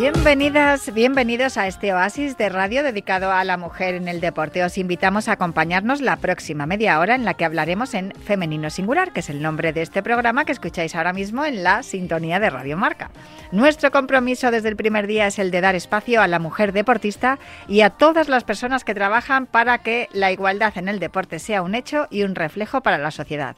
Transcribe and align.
Bienvenidas, 0.00 0.94
bienvenidos 0.94 1.56
a 1.56 1.66
este 1.66 1.92
oasis 1.92 2.38
de 2.38 2.48
radio 2.48 2.84
dedicado 2.84 3.32
a 3.32 3.42
la 3.42 3.56
mujer 3.56 3.96
en 3.96 4.06
el 4.06 4.20
deporte. 4.20 4.62
Os 4.62 4.78
invitamos 4.78 5.26
a 5.26 5.32
acompañarnos 5.32 6.00
la 6.00 6.14
próxima 6.14 6.66
media 6.66 7.00
hora 7.00 7.16
en 7.16 7.24
la 7.24 7.34
que 7.34 7.44
hablaremos 7.44 7.94
en 7.94 8.12
Femenino 8.12 8.70
Singular, 8.70 9.12
que 9.12 9.18
es 9.20 9.28
el 9.28 9.42
nombre 9.42 9.72
de 9.72 9.82
este 9.82 10.04
programa 10.04 10.44
que 10.44 10.52
escucháis 10.52 10.94
ahora 10.94 11.12
mismo 11.12 11.44
en 11.44 11.64
la 11.64 11.82
sintonía 11.82 12.38
de 12.38 12.48
Radio 12.48 12.76
Marca. 12.76 13.10
Nuestro 13.50 13.90
compromiso 13.90 14.52
desde 14.52 14.68
el 14.68 14.76
primer 14.76 15.08
día 15.08 15.26
es 15.26 15.40
el 15.40 15.50
de 15.50 15.60
dar 15.60 15.74
espacio 15.74 16.22
a 16.22 16.28
la 16.28 16.38
mujer 16.38 16.72
deportista 16.72 17.40
y 17.66 17.80
a 17.80 17.90
todas 17.90 18.28
las 18.28 18.44
personas 18.44 18.84
que 18.84 18.94
trabajan 18.94 19.46
para 19.46 19.78
que 19.78 20.08
la 20.12 20.30
igualdad 20.30 20.78
en 20.78 20.86
el 20.86 21.00
deporte 21.00 21.40
sea 21.40 21.62
un 21.62 21.74
hecho 21.74 22.06
y 22.08 22.22
un 22.22 22.36
reflejo 22.36 22.82
para 22.82 22.98
la 22.98 23.10
sociedad. 23.10 23.56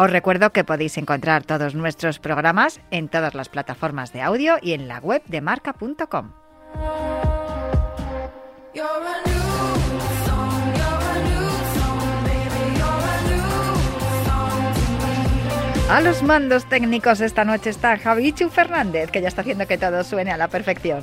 Os 0.00 0.08
recuerdo 0.08 0.50
que 0.54 0.62
podéis 0.62 0.96
encontrar 0.96 1.42
todos 1.42 1.74
nuestros 1.74 2.20
programas 2.20 2.78
en 2.92 3.08
todas 3.08 3.34
las 3.34 3.48
plataformas 3.48 4.12
de 4.12 4.22
audio 4.22 4.54
y 4.62 4.72
en 4.72 4.86
la 4.86 5.00
web 5.00 5.24
de 5.26 5.40
marca.com. 5.40 6.30
A 15.90 16.00
los 16.00 16.22
mandos 16.22 16.68
técnicos 16.68 17.20
esta 17.20 17.44
noche 17.44 17.70
está 17.70 17.98
Javichu 17.98 18.50
Fernández, 18.50 19.10
que 19.10 19.20
ya 19.20 19.26
está 19.26 19.40
haciendo 19.40 19.66
que 19.66 19.78
todo 19.78 20.04
suene 20.04 20.30
a 20.30 20.36
la 20.36 20.46
perfección. 20.46 21.02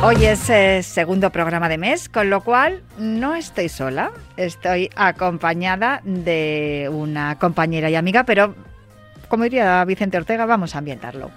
Hoy 0.00 0.24
es 0.26 0.48
eh, 0.48 0.84
segundo 0.84 1.30
programa 1.30 1.68
de 1.68 1.76
mes, 1.76 2.08
con 2.08 2.30
lo 2.30 2.40
cual 2.42 2.82
no 2.98 3.34
estoy 3.34 3.68
sola, 3.68 4.12
estoy 4.36 4.90
acompañada 4.94 6.00
de 6.04 6.88
una 6.92 7.36
compañera 7.40 7.90
y 7.90 7.96
amiga, 7.96 8.22
pero 8.22 8.54
como 9.26 9.42
diría 9.42 9.84
Vicente 9.84 10.16
Ortega, 10.16 10.46
vamos 10.46 10.76
a 10.76 10.78
ambientarlo. 10.78 11.32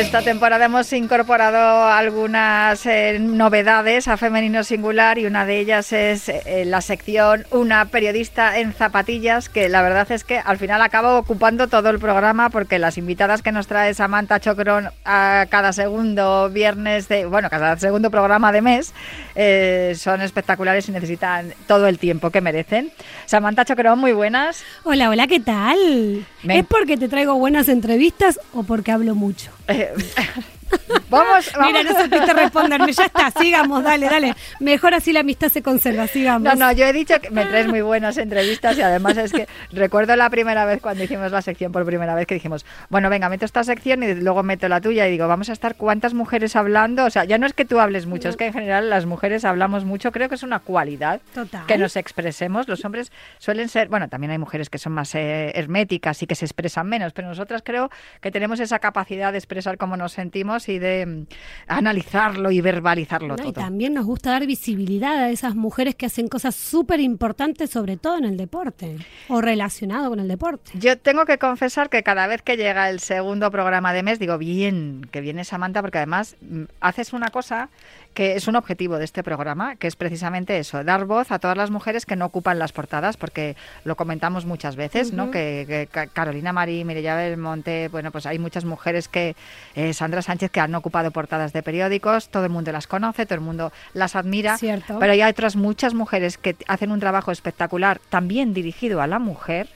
Esta 0.00 0.22
temporada 0.22 0.64
hemos 0.64 0.90
incorporado 0.94 1.84
algunas 1.84 2.86
eh, 2.86 3.18
novedades 3.20 4.08
a 4.08 4.16
Femenino 4.16 4.64
Singular 4.64 5.18
y 5.18 5.26
una 5.26 5.44
de 5.44 5.58
ellas 5.58 5.92
es 5.92 6.30
eh, 6.30 6.64
la 6.64 6.80
sección 6.80 7.44
Una 7.50 7.84
periodista 7.84 8.58
en 8.58 8.72
zapatillas, 8.72 9.50
que 9.50 9.68
la 9.68 9.82
verdad 9.82 10.10
es 10.10 10.24
que 10.24 10.38
al 10.38 10.56
final 10.56 10.80
acaba 10.80 11.18
ocupando 11.18 11.68
todo 11.68 11.90
el 11.90 11.98
programa 11.98 12.48
porque 12.48 12.78
las 12.78 12.96
invitadas 12.96 13.42
que 13.42 13.52
nos 13.52 13.66
trae 13.66 13.92
Samantha 13.92 14.40
Chocron 14.40 14.88
a 15.04 15.44
cada 15.50 15.74
segundo 15.74 16.48
viernes 16.48 17.06
de, 17.08 17.26
bueno, 17.26 17.50
cada 17.50 17.76
segundo 17.76 18.10
programa 18.10 18.52
de 18.52 18.62
mes 18.62 18.94
eh, 19.34 19.92
son 19.96 20.22
espectaculares 20.22 20.88
y 20.88 20.92
necesitan 20.92 21.52
todo 21.66 21.86
el 21.86 21.98
tiempo 21.98 22.30
que 22.30 22.40
merecen. 22.40 22.90
Samantha 23.26 23.66
Chocron, 23.66 23.98
muy 23.98 24.12
buenas. 24.12 24.64
Hola, 24.82 25.10
hola, 25.10 25.26
¿qué 25.26 25.40
tal? 25.40 26.24
¿Es 26.48 26.64
porque 26.64 26.96
te 26.96 27.08
traigo 27.08 27.34
buenas 27.34 27.68
entrevistas 27.68 28.40
o 28.54 28.62
porque 28.62 28.92
hablo 28.92 29.14
mucho? 29.14 29.50
Yeah. 29.98 30.42
Vamos, 31.10 31.50
vamos. 31.52 31.72
Mira, 31.72 31.82
no 31.82 32.02
supiste 32.02 32.32
responderme. 32.32 32.92
Ya 32.92 33.04
está, 33.06 33.30
sigamos, 33.30 33.82
dale, 33.82 34.08
dale. 34.08 34.34
Mejor 34.60 34.94
así 34.94 35.12
la 35.12 35.20
amistad 35.20 35.48
se 35.48 35.62
conserva, 35.62 36.06
sigamos. 36.06 36.42
No, 36.42 36.54
no, 36.54 36.72
yo 36.72 36.86
he 36.86 36.92
dicho 36.92 37.20
que 37.20 37.30
me 37.30 37.44
traes 37.44 37.66
muy 37.66 37.80
buenas 37.80 38.16
entrevistas 38.16 38.78
y 38.78 38.82
además 38.82 39.16
es 39.16 39.32
que 39.32 39.48
recuerdo 39.72 40.14
la 40.16 40.30
primera 40.30 40.64
vez 40.64 40.80
cuando 40.80 41.02
hicimos 41.02 41.32
la 41.32 41.42
sección 41.42 41.72
por 41.72 41.84
primera 41.84 42.14
vez 42.14 42.26
que 42.26 42.34
dijimos, 42.34 42.64
bueno, 42.88 43.10
venga, 43.10 43.28
meto 43.28 43.44
esta 43.44 43.64
sección 43.64 44.02
y 44.02 44.14
luego 44.14 44.42
meto 44.42 44.68
la 44.68 44.80
tuya 44.80 45.06
y 45.08 45.10
digo, 45.10 45.26
vamos 45.28 45.50
a 45.50 45.52
estar 45.52 45.74
cuántas 45.74 46.14
mujeres 46.14 46.54
hablando. 46.56 47.04
O 47.04 47.10
sea, 47.10 47.24
ya 47.24 47.38
no 47.38 47.46
es 47.46 47.52
que 47.54 47.64
tú 47.64 47.80
hables 47.80 48.06
mucho, 48.06 48.28
es 48.28 48.36
que 48.36 48.46
en 48.46 48.52
general 48.52 48.90
las 48.90 49.06
mujeres 49.06 49.44
hablamos 49.44 49.84
mucho. 49.84 50.12
Creo 50.12 50.28
que 50.28 50.36
es 50.36 50.42
una 50.42 50.60
cualidad 50.60 51.20
Total. 51.34 51.66
que 51.66 51.78
nos 51.78 51.96
expresemos. 51.96 52.68
Los 52.68 52.84
hombres 52.84 53.10
suelen 53.38 53.68
ser, 53.68 53.88
bueno, 53.88 54.08
también 54.08 54.30
hay 54.30 54.38
mujeres 54.38 54.70
que 54.70 54.78
son 54.78 54.92
más 54.92 55.14
eh, 55.14 55.52
herméticas 55.54 56.22
y 56.22 56.26
que 56.26 56.34
se 56.34 56.44
expresan 56.44 56.88
menos, 56.88 57.12
pero 57.12 57.28
nosotras 57.28 57.62
creo 57.64 57.90
que 58.20 58.30
tenemos 58.30 58.60
esa 58.60 58.78
capacidad 58.78 59.32
de 59.32 59.38
expresar 59.38 59.76
cómo 59.76 59.96
nos 59.96 60.12
sentimos 60.12 60.59
y 60.68 60.78
de 60.78 61.06
mm, 61.06 61.26
analizarlo 61.68 62.50
y 62.50 62.60
verbalizarlo 62.60 63.36
No, 63.36 63.42
y 63.48 63.52
todo. 63.52 63.64
también 63.64 63.94
nos 63.94 64.04
gusta 64.06 64.30
dar 64.30 64.46
visibilidad 64.46 65.16
a 65.24 65.30
esas 65.30 65.54
mujeres 65.54 65.94
que 65.94 66.06
hacen 66.06 66.28
cosas 66.28 66.54
súper 66.54 67.00
importantes, 67.00 67.70
sobre 67.70 67.96
todo 67.96 68.18
en 68.18 68.24
el 68.24 68.36
deporte 68.36 68.96
o 69.28 69.40
relacionado 69.40 70.10
con 70.10 70.20
el 70.20 70.28
deporte. 70.28 70.72
Yo 70.74 70.98
tengo 70.98 71.24
que 71.24 71.38
confesar 71.38 71.88
que 71.90 72.02
cada 72.02 72.26
vez 72.26 72.42
que 72.42 72.56
llega 72.56 72.90
el 72.90 73.00
segundo 73.00 73.50
programa 73.50 73.92
de 73.92 74.02
mes 74.02 74.18
digo, 74.18 74.38
bien, 74.38 75.06
que 75.10 75.20
viene 75.20 75.44
Samantha, 75.44 75.80
porque 75.80 75.98
además 75.98 76.36
mm, 76.40 76.64
haces 76.80 77.12
una 77.12 77.28
cosa 77.28 77.68
que 78.14 78.34
es 78.34 78.48
un 78.48 78.56
objetivo 78.56 78.98
de 78.98 79.04
este 79.04 79.22
programa, 79.22 79.76
que 79.76 79.86
es 79.86 79.94
precisamente 79.96 80.58
eso, 80.58 80.82
dar 80.82 81.04
voz 81.04 81.30
a 81.30 81.38
todas 81.38 81.56
las 81.56 81.70
mujeres 81.70 82.06
que 82.06 82.16
no 82.16 82.26
ocupan 82.26 82.58
las 82.58 82.72
portadas, 82.72 83.16
porque 83.16 83.56
lo 83.84 83.96
comentamos 83.96 84.46
muchas 84.46 84.74
veces, 84.76 85.12
¿no? 85.12 85.30
Que, 85.30 85.64
que 85.68 85.88
Ca- 85.90 86.08
Carolina 86.08 86.52
Marí, 86.52 86.84
Mireia 86.84 87.14
Belmonte, 87.14 87.88
bueno, 87.88 88.10
pues 88.10 88.26
hay 88.26 88.38
muchas 88.38 88.64
mujeres 88.64 89.08
que, 89.08 89.36
eh, 89.74 89.92
Sandra 89.94 90.22
Sánchez, 90.22 90.50
que 90.50 90.60
han 90.60 90.74
ocupado 90.74 91.10
portadas 91.12 91.52
de 91.52 91.62
periódicos, 91.62 92.28
todo 92.30 92.44
el 92.44 92.50
mundo 92.50 92.72
las 92.72 92.86
conoce, 92.86 93.26
todo 93.26 93.36
el 93.36 93.40
mundo 93.44 93.72
las 93.94 94.16
admira, 94.16 94.58
Cierto. 94.58 94.98
pero 94.98 95.12
hay 95.12 95.22
otras 95.22 95.54
muchas 95.56 95.94
mujeres 95.94 96.36
que 96.36 96.56
hacen 96.66 96.90
un 96.90 97.00
trabajo 97.00 97.30
espectacular, 97.32 98.00
también 98.08 98.52
dirigido 98.54 99.00
a 99.00 99.06
la 99.06 99.18
mujer, 99.20 99.68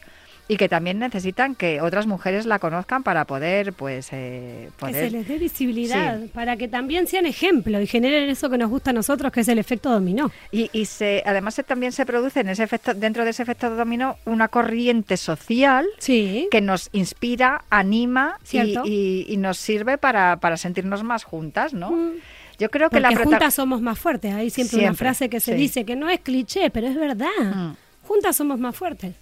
y 0.47 0.57
que 0.59 0.69
también 0.69 0.99
necesitan 0.99 1.55
que 1.55 1.81
otras 1.81 2.07
mujeres 2.07 2.45
la 2.45 2.59
conozcan 2.59 3.03
para 3.03 3.25
poder, 3.25 3.73
pues, 3.73 4.09
eh, 4.13 4.69
Que 4.79 4.87
se 4.87 4.93
poder... 4.93 5.13
les 5.13 5.27
dé 5.29 5.39
visibilidad, 5.39 6.21
Sí. 6.21 6.31
para 6.35 6.57
que 6.57 6.69
también 6.69 7.07
sean 7.07 7.25
ejemplo 7.25 7.81
y 7.81 7.87
generen 7.87 8.29
eso 8.29 8.51
que 8.51 8.59
nos 8.59 8.69
gusta 8.69 8.91
a 8.91 8.93
nosotros, 8.93 9.33
que 9.33 9.41
es 9.41 9.49
el 9.49 9.59
efecto 9.59 9.91
dominó. 9.91 10.31
Y, 10.53 10.69
y 10.73 10.85
se, 10.85 11.23
además 11.25 11.55
se- 11.55 11.63
también 11.63 11.93
se 11.93 12.05
produce 12.05 12.41
en 12.41 12.51
ese 12.51 12.63
efecto, 12.63 12.93
dentro 12.93 13.25
de 13.25 13.31
ese 13.31 13.43
efecto 13.43 13.71
dominó 13.75 14.17
una 14.27 14.49
corriente 14.49 15.17
social 15.17 15.87
Sí. 15.99 16.49
que 16.51 16.61
nos 16.61 16.91
inspira, 16.93 17.65
anima 17.71 18.39
y, 18.53 18.59
y- 18.85 19.27
y 19.29 19.37
nos 19.39 19.57
sirve 19.57 19.97
para, 19.97 20.37
para 20.37 20.57
sentirnos 20.59 21.03
más 21.05 21.25
juntas, 21.25 21.73
¿no? 21.73 21.91
Mm. 21.91 22.11
Yo 22.59 22.71
creo 22.71 22.89
que 22.91 22.97
Porque 22.97 23.01
la 23.03 23.09
prota- 23.11 23.25
juntas 23.25 23.55
somos 23.55 23.81
más 23.81 23.99
fuertes. 23.99 24.33
Hay 24.35 24.51
siempre, 24.51 24.79
una 24.81 24.95
frase 24.95 25.29
que 25.29 25.41
se 25.41 25.53
sí. 25.55 25.59
dice 25.59 25.85
que 25.85 25.97
no 25.97 26.09
es 26.11 26.21
cliché, 26.21 26.71
pero 26.71 26.87
es 26.87 26.95
verdad. 26.95 27.27
Mm. 27.43 27.73
Juntas 28.07 28.37
somos 28.37 28.59
más 28.61 28.77
fuertes. 28.77 29.15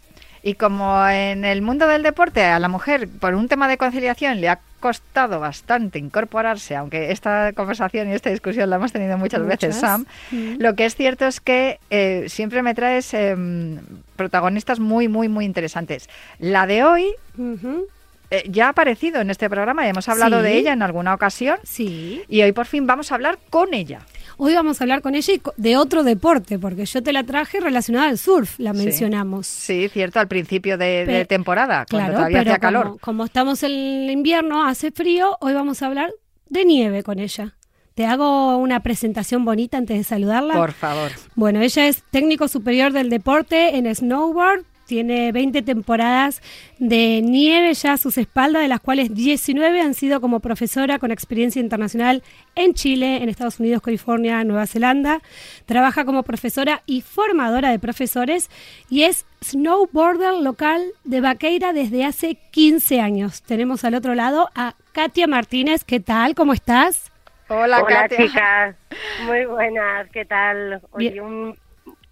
Y 0.42 0.54
como 0.54 1.06
en 1.08 1.44
el 1.44 1.62
mundo 1.62 1.86
del 1.86 2.02
deporte 2.02 2.42
a 2.44 2.58
la 2.58 2.68
mujer, 2.68 3.08
por 3.20 3.34
un 3.34 3.46
tema 3.48 3.68
de 3.68 3.76
conciliación, 3.78 4.40
le 4.40 4.48
ha 4.48 4.58
costado 4.80 5.38
bastante 5.38 6.00
incorporarse, 6.00 6.74
aunque 6.74 7.12
esta 7.12 7.52
conversación 7.52 8.08
y 8.10 8.14
esta 8.14 8.30
discusión 8.30 8.68
la 8.68 8.76
hemos 8.76 8.90
tenido 8.90 9.16
muchas, 9.16 9.46
veces. 9.46 9.76
Sam, 9.76 10.04
Mm. 10.32 10.54
lo 10.58 10.74
que 10.74 10.86
es 10.86 10.96
cierto 10.96 11.26
es 11.26 11.40
que 11.40 11.78
eh, 11.90 12.24
siempre 12.28 12.62
me 12.64 12.74
traes 12.74 13.14
em, 13.14 13.78
protagonistas 14.16 14.80
muy, 14.80 15.06
muy, 15.06 15.28
muy 15.28 15.44
interesantes. 15.44 16.08
La 16.40 16.66
de 16.66 16.82
hoy 16.82 17.06
eh, 18.30 18.42
ya 18.48 18.66
ha 18.66 18.70
aparecido 18.70 19.20
en 19.20 19.30
este 19.30 19.48
programa 19.50 19.86
y 19.86 19.90
hemos 19.90 20.08
hablado 20.08 20.38
Sí. 20.38 20.42
de 20.42 20.56
ella 20.56 20.72
en 20.72 20.82
alguna 20.82 21.14
ocasión. 21.14 21.58
Sí. 21.64 22.22
Y 22.28 22.42
hoy 22.42 22.52
por 22.52 22.66
fin 22.66 22.86
vamos 22.86 23.12
a 23.12 23.14
hablar 23.14 23.38
con 23.50 23.74
ella. 23.74 24.00
Hoy 24.44 24.54
vamos 24.54 24.80
a 24.80 24.84
hablar 24.84 25.02
con 25.02 25.14
ella 25.14 25.34
de 25.56 25.76
otro 25.76 26.02
deporte, 26.02 26.58
porque 26.58 26.84
yo 26.84 27.00
te 27.00 27.12
la 27.12 27.22
traje 27.22 27.60
relacionada 27.60 28.08
al 28.08 28.18
surf, 28.18 28.58
la 28.58 28.72
mencionamos. 28.72 29.46
Sí, 29.46 29.88
cierto, 29.88 30.18
al 30.18 30.26
principio 30.26 30.76
de, 30.76 31.24
temporada, 31.28 31.86
cuando 31.88 32.08
Claro, 32.08 32.14
todavía 32.14 32.38
pero 32.40 32.50
hacía 32.50 32.58
calor. 32.58 32.82
Como, 32.86 32.98
como 32.98 33.24
estamos 33.24 33.62
en 33.62 33.70
el 33.70 34.10
invierno, 34.10 34.66
hace 34.66 34.90
frío, 34.90 35.36
hoy 35.40 35.54
vamos 35.54 35.80
a 35.80 35.86
hablar 35.86 36.10
de 36.48 36.64
nieve 36.64 37.04
con 37.04 37.20
ella. 37.20 37.54
Te 37.94 38.04
hago 38.04 38.56
una 38.56 38.82
presentación 38.82 39.44
bonita 39.44 39.78
antes 39.78 39.96
de 39.96 40.02
saludarla. 40.02 40.54
Por 40.54 40.72
favor. 40.72 41.12
Bueno, 41.36 41.60
ella 41.60 41.86
es 41.86 42.02
técnico 42.10 42.48
superior 42.48 42.92
del 42.92 43.10
deporte 43.10 43.76
en 43.76 43.94
snowboard. 43.94 44.64
Tiene 44.86 45.32
20 45.32 45.62
temporadas 45.62 46.42
de 46.78 47.20
nieve 47.22 47.72
ya 47.74 47.94
a 47.94 47.96
sus 47.96 48.18
espaldas, 48.18 48.62
de 48.62 48.68
las 48.68 48.80
cuales 48.80 49.14
19 49.14 49.80
han 49.80 49.94
sido 49.94 50.20
como 50.20 50.40
profesora 50.40 50.98
con 50.98 51.10
experiencia 51.10 51.60
internacional 51.60 52.22
en 52.54 52.74
Chile, 52.74 53.22
en 53.22 53.28
Estados 53.28 53.60
Unidos, 53.60 53.82
California, 53.82 54.42
Nueva 54.44 54.66
Zelanda. 54.66 55.20
Trabaja 55.66 56.04
como 56.04 56.22
profesora 56.22 56.82
y 56.86 57.00
formadora 57.02 57.70
de 57.70 57.78
profesores 57.78 58.50
y 58.90 59.02
es 59.02 59.24
snowboarder 59.42 60.34
local 60.34 60.82
de 61.04 61.20
Vaqueira 61.20 61.72
desde 61.72 62.04
hace 62.04 62.36
15 62.50 63.00
años. 63.00 63.42
Tenemos 63.42 63.84
al 63.84 63.94
otro 63.94 64.14
lado 64.14 64.50
a 64.54 64.74
Katia 64.92 65.26
Martínez. 65.26 65.84
¿Qué 65.84 66.00
tal? 66.00 66.34
¿Cómo 66.34 66.52
estás? 66.52 67.10
Hola, 67.48 67.82
Hola 67.82 67.86
Katia. 67.86 68.16
chicas, 68.18 68.76
muy 69.26 69.44
buenas, 69.44 70.08
¿qué 70.10 70.24
tal? 70.24 70.80
Bien. 70.96 71.20
un, 71.20 71.56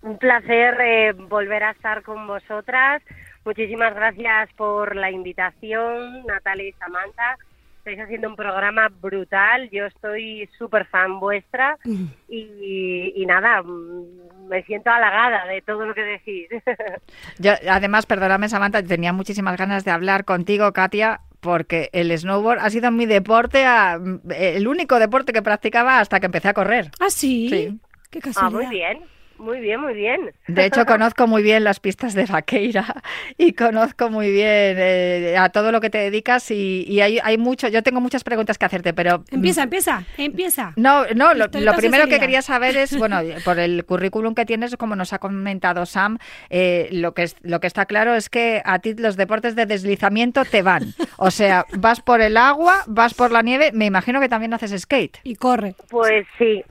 un 0.02 0.19
placer 0.19 0.76
eh, 0.81 1.12
volver 1.12 1.62
a 1.64 1.70
estar 1.73 2.02
con 2.02 2.26
vosotras 2.26 3.02
Muchísimas 3.44 3.94
gracias 3.94 4.50
por 4.55 4.94
la 4.97 5.11
invitación, 5.11 6.25
Natalia 6.26 6.69
y 6.69 6.73
Samantha. 6.73 7.38
Estáis 7.79 7.99
haciendo 7.99 8.29
un 8.29 8.37
programa 8.37 8.88
brutal. 9.00 9.70
Yo 9.70 9.87
estoy 9.87 10.47
súper 10.58 10.85
fan 10.87 11.19
vuestra 11.19 11.79
y, 12.29 13.12
y 13.17 13.26
nada, 13.26 13.62
mm, 13.62 14.49
me 14.49 14.62
siento 14.64 14.91
halagada 14.91 15.47
de 15.47 15.62
todo 15.62 15.87
lo 15.87 15.94
que 15.94 16.02
decís. 16.02 16.49
Yo, 17.38 17.52
además, 17.70 18.05
perdóname, 18.05 18.50
Samantha, 18.50 18.82
tenía 18.82 19.14
muchísimas 19.14 19.56
ganas 19.56 19.85
de 19.87 19.91
hablar 19.91 20.26
contigo, 20.26 20.70
Katia, 20.75 21.20
porque 21.41 21.88
el 21.94 22.17
snowboard 22.17 22.58
ha 22.61 22.69
sido 22.69 22.91
mi 22.91 23.06
deporte, 23.06 23.64
a- 23.64 23.99
el 24.37 24.69
único 24.69 24.99
deporte 24.99 25.32
que 25.32 25.41
practicaba 25.41 25.99
hasta 26.00 26.20
que 26.20 26.26
empecé 26.26 26.49
a 26.49 26.55
correr. 26.55 26.91
Ah, 27.00 27.08
sí. 27.08 27.49
Sí. 27.49 27.81
Qué 28.11 28.19
ah, 28.19 28.23
casualidad. 28.25 28.61
muy 28.61 28.67
bien, 28.67 29.00
muy 29.40 29.60
bien, 29.60 29.81
muy 29.81 29.94
bien. 29.94 30.32
De 30.46 30.64
hecho, 30.66 30.84
conozco 30.87 31.26
muy 31.26 31.42
bien 31.42 31.64
las 31.64 31.81
pistas 31.81 32.14
de 32.14 32.26
Vaqueira 32.26 33.02
y 33.38 33.52
conozco 33.54 34.10
muy 34.10 34.31
bien 34.31 34.76
eh, 34.78 35.37
a 35.38 35.48
todo 35.48 35.72
lo 35.72 35.81
que 35.81 35.90
te 35.90 35.98
dedicas 35.98 36.50
y, 36.50 36.84
y 36.87 37.00
hay, 37.00 37.19
hay 37.22 37.38
mucho, 37.38 37.69
yo 37.69 37.82
tengo 37.82 38.00
muchas 38.00 38.22
preguntas 38.25 38.58
que 38.58 38.66
hacerte, 38.66 38.92
pero... 38.92 39.25
Empieza, 39.31 39.62
empieza, 39.62 40.04
empieza. 40.16 40.72
No, 40.76 41.04
no, 41.14 41.34
lo, 41.34 41.48
primero 41.50 42.06
que 42.06 42.20
quería 42.20 42.42
saber 42.42 42.76
es, 42.76 42.96
bueno, 42.96 43.20
por 43.44 43.58
el 43.58 43.84
currículum 43.84 44.34
que 44.34 44.44
tienes, 44.46 44.76
como 44.76 44.94
nos 44.96 45.12
ha 45.12 45.19
comentado 45.19 45.87
Sam, 45.87 46.19
eh, 46.50 46.88
lo, 46.92 47.14
que 47.14 47.22
es, 47.25 47.37
lo 47.42 47.60
que 47.60 47.66
está 47.66 47.87
claro 47.87 48.14
es 48.14 48.28
que 48.28 48.62
a 48.64 48.78
ti 48.78 48.94
los 48.94 49.16
deportes 49.16 49.56
de 49.56 49.66
deslizamiento 49.66 50.44
te 50.44 50.62
van. 50.62 50.94
O 51.16 51.31
sea, 51.31 51.66
vas 51.78 52.00
por 52.00 52.20
el 52.20 52.37
agua, 52.37 52.84
vas 52.87 53.14
por 53.14 53.31
la 53.32 53.42
nieve, 53.42 53.70
me 53.72 53.87
imagino 53.87 54.20
que 54.20 54.28
también 54.28 54.52
haces 54.54 54.78
skate. 54.81 55.19
Y 55.25 55.37
corre. 55.37 55.75
Pues 55.88 56.26
sí, 56.38 56.62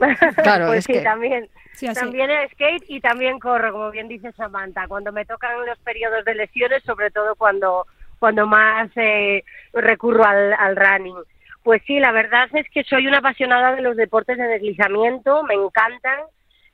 Claro, 0.44 0.68
pues 0.68 0.80
es 0.80 0.86
sí, 0.86 0.94
que- 0.94 1.02
también. 1.02 1.50
También 1.94 2.30
el 2.30 2.50
skate 2.50 2.84
y 2.88 3.00
también 3.00 3.40
corro, 3.40 3.72
como 3.72 3.92
bien 3.92 4.08
dice 4.08 4.32
Samantha, 4.34 4.88
cuando 4.88 5.12
me 5.12 5.26
tocan 5.26 5.66
los 5.66 5.78
periodos 5.80 6.26
de 6.26 6.36
lesiones, 6.36 6.84
sobre 6.84 7.12
todo 7.12 7.36
cuando, 7.36 7.86
cuando 8.20 8.46
más 8.46 8.90
eh, 8.96 9.44
recurro 9.74 10.24
al, 10.26 10.76
running. 10.76 11.16
Pues 11.64 11.82
sí, 11.86 12.00
la 12.00 12.12
verdad 12.12 12.50
es 12.54 12.70
que 12.70 12.84
soy 12.84 13.08
una 13.08 13.20
apasionada 13.20 13.76
de 13.76 13.82
los 13.82 13.96
deportes 13.96 14.38
de 14.38 14.48
deslizamiento, 14.48 15.44
me 15.44 15.56
encantan, 15.56 16.20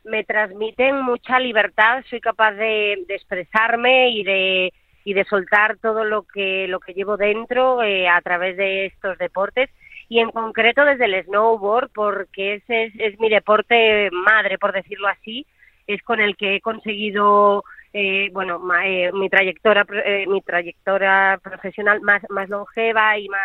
me 0.03 0.23
transmiten 0.23 1.01
mucha 1.01 1.39
libertad, 1.39 2.03
soy 2.09 2.21
capaz 2.21 2.51
de, 2.53 3.03
de 3.07 3.15
expresarme 3.15 4.09
y 4.09 4.23
de 4.23 4.73
y 5.05 5.13
de 5.13 5.23
soltar 5.25 5.77
todo 5.77 6.03
lo 6.03 6.23
que 6.23 6.67
lo 6.67 6.79
que 6.79 6.93
llevo 6.93 7.15
dentro 7.15 7.83
eh, 7.83 8.09
a 8.09 8.19
través 8.21 8.57
de 8.57 8.87
estos 8.87 9.17
deportes 9.19 9.69
y 10.09 10.19
en 10.19 10.31
concreto 10.31 10.85
desde 10.85 11.05
el 11.05 11.23
snowboard 11.25 11.89
porque 11.93 12.55
ese 12.55 12.85
es, 12.85 12.93
es 12.99 13.19
mi 13.19 13.29
deporte 13.29 14.09
madre 14.11 14.57
por 14.57 14.71
decirlo 14.73 15.07
así 15.07 15.45
es 15.87 16.01
con 16.03 16.19
el 16.19 16.35
que 16.37 16.55
he 16.55 16.61
conseguido 16.61 17.63
eh, 17.93 18.29
bueno 18.33 18.59
ma- 18.59 18.87
eh, 18.87 19.11
mi 19.13 19.29
trayectoria 19.29 19.85
eh, 20.05 20.25
mi 20.27 20.41
trayectoria 20.41 21.39
profesional 21.43 22.01
más 22.01 22.21
más 22.29 22.49
longeva 22.49 23.17
y 23.17 23.27
más 23.29 23.39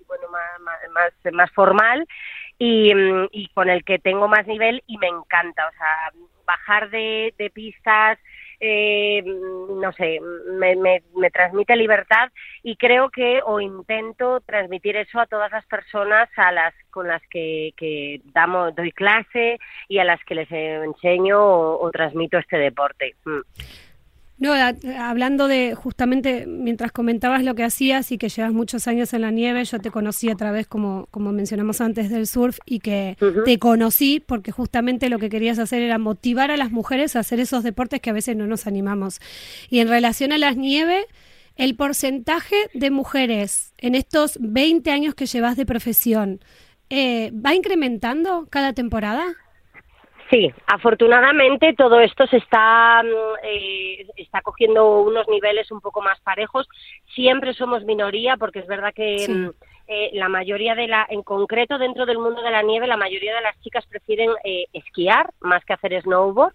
y 0.00 0.04
bueno 0.04 0.28
más 0.30 0.60
más, 0.60 0.78
más, 1.24 1.32
más 1.34 1.50
formal 1.52 2.06
y, 2.58 2.94
mm, 2.94 3.28
y 3.32 3.48
con 3.48 3.68
el 3.70 3.84
que 3.84 3.98
tengo 3.98 4.28
más 4.28 4.46
nivel 4.46 4.82
y 4.86 4.98
me 4.98 5.08
encanta 5.08 5.68
o 5.68 5.72
sea 5.72 6.12
bajar 6.46 6.90
de, 6.90 7.34
de 7.38 7.50
pistas 7.50 8.18
eh, 8.60 9.22
no 9.24 9.92
sé, 9.92 10.20
me, 10.58 10.74
me, 10.76 11.02
me 11.14 11.30
transmite 11.30 11.76
libertad 11.76 12.30
y 12.62 12.76
creo 12.76 13.10
que 13.10 13.40
o 13.44 13.60
intento 13.60 14.40
transmitir 14.40 14.96
eso 14.96 15.20
a 15.20 15.26
todas 15.26 15.50
las 15.52 15.64
personas 15.66 16.28
a 16.36 16.52
las 16.52 16.74
con 16.90 17.06
las 17.06 17.22
que, 17.30 17.72
que 17.76 18.20
damos, 18.32 18.74
doy 18.74 18.92
clase 18.92 19.58
y 19.88 19.98
a 19.98 20.04
las 20.04 20.22
que 20.24 20.34
les 20.34 20.50
enseño 20.50 21.38
o, 21.40 21.90
transmito 21.90 22.38
este 22.38 22.58
deporte. 22.58 23.14
Mm. 23.24 23.40
No, 24.40 24.52
a- 24.52 24.72
hablando 24.98 25.48
de 25.48 25.74
justamente 25.74 26.46
mientras 26.46 26.92
comentabas 26.92 27.42
lo 27.42 27.54
que 27.56 27.64
hacías 27.64 28.12
y 28.12 28.18
que 28.18 28.28
llevas 28.28 28.52
muchos 28.52 28.86
años 28.86 29.12
en 29.12 29.22
la 29.22 29.30
nieve, 29.32 29.64
yo 29.64 29.80
te 29.80 29.90
conocí 29.90 30.30
a 30.30 30.36
través, 30.36 30.66
como, 30.68 31.08
como 31.10 31.32
mencionamos 31.32 31.80
antes, 31.80 32.08
del 32.08 32.26
surf 32.28 32.58
y 32.64 32.78
que 32.78 33.16
te 33.44 33.58
conocí 33.58 34.20
porque 34.24 34.52
justamente 34.52 35.08
lo 35.08 35.18
que 35.18 35.28
querías 35.28 35.58
hacer 35.58 35.82
era 35.82 35.98
motivar 35.98 36.52
a 36.52 36.56
las 36.56 36.70
mujeres 36.70 37.16
a 37.16 37.20
hacer 37.20 37.40
esos 37.40 37.64
deportes 37.64 38.00
que 38.00 38.10
a 38.10 38.12
veces 38.12 38.36
no 38.36 38.46
nos 38.46 38.66
animamos. 38.68 39.18
Y 39.70 39.80
en 39.80 39.88
relación 39.88 40.30
a 40.32 40.38
las 40.38 40.56
nieves, 40.56 41.04
el 41.56 41.74
porcentaje 41.74 42.54
de 42.74 42.90
mujeres 42.92 43.72
en 43.78 43.96
estos 43.96 44.38
20 44.40 44.92
años 44.92 45.16
que 45.16 45.26
llevas 45.26 45.56
de 45.56 45.66
profesión, 45.66 46.38
eh, 46.90 47.32
¿va 47.34 47.54
incrementando 47.56 48.46
cada 48.50 48.72
temporada? 48.72 49.24
Sí, 50.30 50.52
afortunadamente 50.66 51.72
todo 51.72 52.00
esto 52.00 52.26
se 52.26 52.36
está, 52.36 53.02
mm, 53.02 53.36
eh, 53.42 54.06
está 54.16 54.42
cogiendo 54.42 55.00
unos 55.00 55.26
niveles 55.28 55.70
un 55.70 55.80
poco 55.80 56.02
más 56.02 56.20
parejos. 56.20 56.68
Siempre 57.14 57.54
somos 57.54 57.84
minoría 57.84 58.36
porque 58.36 58.58
es 58.58 58.66
verdad 58.66 58.92
que 58.94 59.18
Sí. 59.20 59.32
mm, 59.32 59.50
eh, 59.90 60.10
la 60.12 60.28
mayoría 60.28 60.74
de 60.74 60.86
la, 60.86 61.06
en 61.08 61.22
concreto 61.22 61.78
dentro 61.78 62.04
del 62.04 62.18
mundo 62.18 62.42
de 62.42 62.50
la 62.50 62.62
nieve, 62.62 62.86
la 62.86 62.98
mayoría 62.98 63.34
de 63.34 63.40
las 63.40 63.58
chicas 63.60 63.86
prefieren 63.86 64.30
eh, 64.44 64.66
esquiar 64.74 65.30
más 65.40 65.64
que 65.64 65.72
hacer 65.72 66.00
snowboard. 66.02 66.52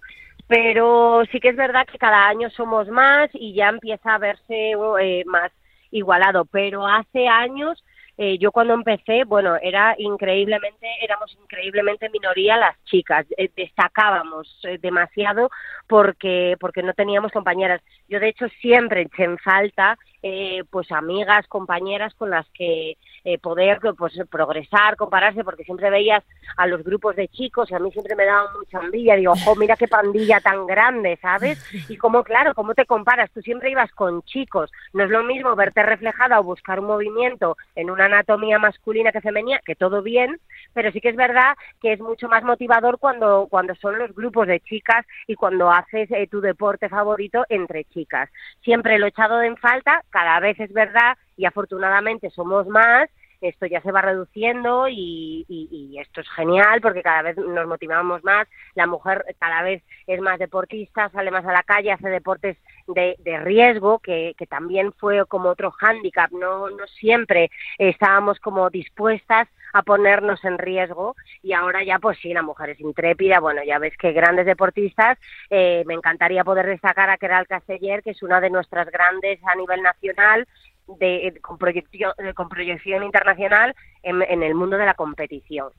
Pero 0.47 1.23
sí 1.31 1.39
que 1.39 1.49
es 1.49 1.55
verdad 1.55 1.87
que 1.87 1.97
cada 1.97 2.27
año 2.27 2.49
somos 2.51 2.87
más 2.89 3.29
y 3.33 3.53
ya 3.53 3.69
empieza 3.69 4.13
a 4.13 4.19
verse 4.19 4.73
eh, 5.01 5.23
más 5.25 5.51
igualado. 5.89 6.45
Pero 6.45 6.85
hace 6.85 7.27
años 7.27 7.83
eh, 8.17 8.37
yo 8.37 8.51
cuando 8.51 8.75
empecé, 8.75 9.23
bueno, 9.23 9.55
era 9.61 9.95
increíblemente, 9.97 10.87
éramos 11.01 11.35
increíblemente 11.41 12.09
minoría 12.09 12.57
las 12.57 12.75
chicas, 12.85 13.25
eh, 13.37 13.49
destacábamos 13.55 14.59
eh, 14.63 14.77
demasiado 14.79 15.49
porque 15.87 16.55
porque 16.59 16.83
no 16.83 16.93
teníamos 16.93 17.31
compañeras. 17.31 17.81
Yo 18.07 18.19
de 18.19 18.29
hecho 18.29 18.47
siempre 18.61 19.01
eché 19.01 19.23
en 19.23 19.37
falta 19.39 19.97
eh, 20.21 20.63
pues 20.69 20.91
amigas, 20.91 21.47
compañeras 21.47 22.13
con 22.13 22.29
las 22.29 22.47
que 22.51 22.97
eh, 23.23 23.37
poder 23.37 23.79
pues 23.97 24.13
progresar, 24.29 24.95
compararse, 24.95 25.43
porque 25.43 25.63
siempre 25.63 25.89
veías 25.89 26.23
a 26.57 26.67
los 26.67 26.83
grupos 26.83 27.15
de 27.15 27.27
chicos 27.27 27.71
y 27.71 27.75
a 27.75 27.79
mí 27.79 27.91
siempre 27.91 28.15
me 28.15 28.25
daba 28.25 28.51
mucha 28.57 28.79
envidia, 28.79 29.15
digo, 29.15 29.33
ojo, 29.33 29.55
mira 29.55 29.75
qué 29.75 29.87
pandilla 29.87 30.39
tan 30.39 30.67
grande, 30.67 31.17
¿sabes? 31.21 31.63
Y 31.89 31.97
como, 31.97 32.23
claro, 32.23 32.53
¿cómo 32.53 32.73
te 32.73 32.85
comparas? 32.85 33.31
Tú 33.31 33.41
siempre 33.41 33.71
ibas 33.71 33.91
con 33.93 34.23
chicos, 34.23 34.71
no 34.93 35.03
es 35.03 35.09
lo 35.09 35.23
mismo 35.23 35.55
verte 35.55 35.83
reflejada 35.83 36.39
o 36.39 36.43
buscar 36.43 36.79
un 36.79 36.87
movimiento 36.87 37.57
en 37.75 37.89
una 37.89 38.05
anatomía 38.05 38.59
masculina 38.59 39.11
que 39.11 39.21
femenina, 39.21 39.59
que 39.65 39.75
todo 39.75 40.01
bien, 40.01 40.39
pero 40.73 40.91
sí 40.91 40.99
que 41.01 41.09
es 41.09 41.15
verdad 41.15 41.55
que 41.81 41.93
es 41.93 41.99
mucho 41.99 42.27
más 42.27 42.43
motivador 42.43 42.99
cuando, 42.99 43.47
cuando 43.49 43.75
son 43.75 43.97
los 43.97 44.13
grupos 44.13 44.47
de 44.47 44.59
chicas 44.59 45.05
y 45.27 45.35
cuando 45.35 45.71
haces 45.71 46.09
eh, 46.11 46.27
tu 46.27 46.41
deporte 46.41 46.89
favorito 46.89 47.45
entre 47.49 47.85
chicas. 47.85 48.29
Siempre 48.63 48.99
lo 48.99 49.05
he 49.05 49.09
echado 49.09 49.41
en 49.41 49.57
falta, 49.57 50.03
cada 50.09 50.39
vez 50.39 50.59
es 50.59 50.73
verdad 50.73 51.17
y 51.37 51.45
afortunadamente 51.45 52.29
somos 52.29 52.67
más, 52.67 53.09
esto 53.41 53.65
ya 53.65 53.81
se 53.81 53.91
va 53.91 54.01
reduciendo 54.01 54.87
y, 54.87 55.45
y- 55.49 55.67
y 55.69 55.99
esto 55.99 56.21
es 56.21 56.29
genial 56.29 56.79
porque 56.79 57.03
cada 57.03 57.23
vez 57.23 57.37
nos 57.37 57.67
motivamos 57.67 58.23
más, 58.23 58.47
la 58.73 58.87
mujer 58.87 59.25
cada 59.37 59.61
vez 59.63 59.83
es 60.07 60.21
más 60.21 60.39
deportista, 60.39 61.09
sale 61.09 61.29
más 61.29 61.45
a 61.45 61.51
la 61.51 61.63
calle, 61.63 61.91
hace 61.91 62.07
deportes 62.07 62.57
de, 62.87 63.15
de 63.19 63.37
riesgo, 63.39 63.99
que, 63.99 64.33
que 64.37 64.47
también 64.47 64.93
fue 64.93 65.25
como 65.25 65.49
otro 65.49 65.71
hándicap, 65.71 66.31
no, 66.31 66.69
no 66.69 66.87
siempre 66.87 67.51
estábamos 67.77 68.39
como 68.39 68.69
dispuestas 68.69 69.49
a 69.73 69.81
ponernos 69.81 70.43
en 70.45 70.57
riesgo 70.57 71.15
y 71.41 71.53
ahora 71.53 71.83
ya 71.83 71.99
pues 71.99 72.17
sí, 72.19 72.33
la 72.33 72.43
mujer 72.43 72.69
es 72.71 72.79
intrépida, 72.79 73.39
bueno, 73.39 73.61
ya 73.63 73.79
ves 73.79 73.97
que 73.97 74.13
grandes 74.13 74.45
deportistas, 74.45 75.17
eh, 75.49 75.83
me 75.85 75.95
encantaría 75.95 76.43
poder 76.43 76.67
destacar 76.67 77.09
a 77.09 77.17
Keral 77.17 77.47
Casteller, 77.47 78.03
que 78.03 78.11
es 78.11 78.23
una 78.23 78.39
de 78.39 78.51
nuestras 78.51 78.89
grandes 78.89 79.39
a 79.45 79.55
nivel 79.55 79.81
nacional, 79.81 80.47
de, 80.87 81.39
con, 81.41 81.57
proyección, 81.57 82.13
con 82.35 82.49
proyección 82.49 83.03
internacional 83.03 83.75
en, 84.01 84.21
en 84.21 84.43
el 84.43 84.55
mundo 84.55 84.77
de 84.77 84.85
la 84.85 84.93
competición. 84.93 85.71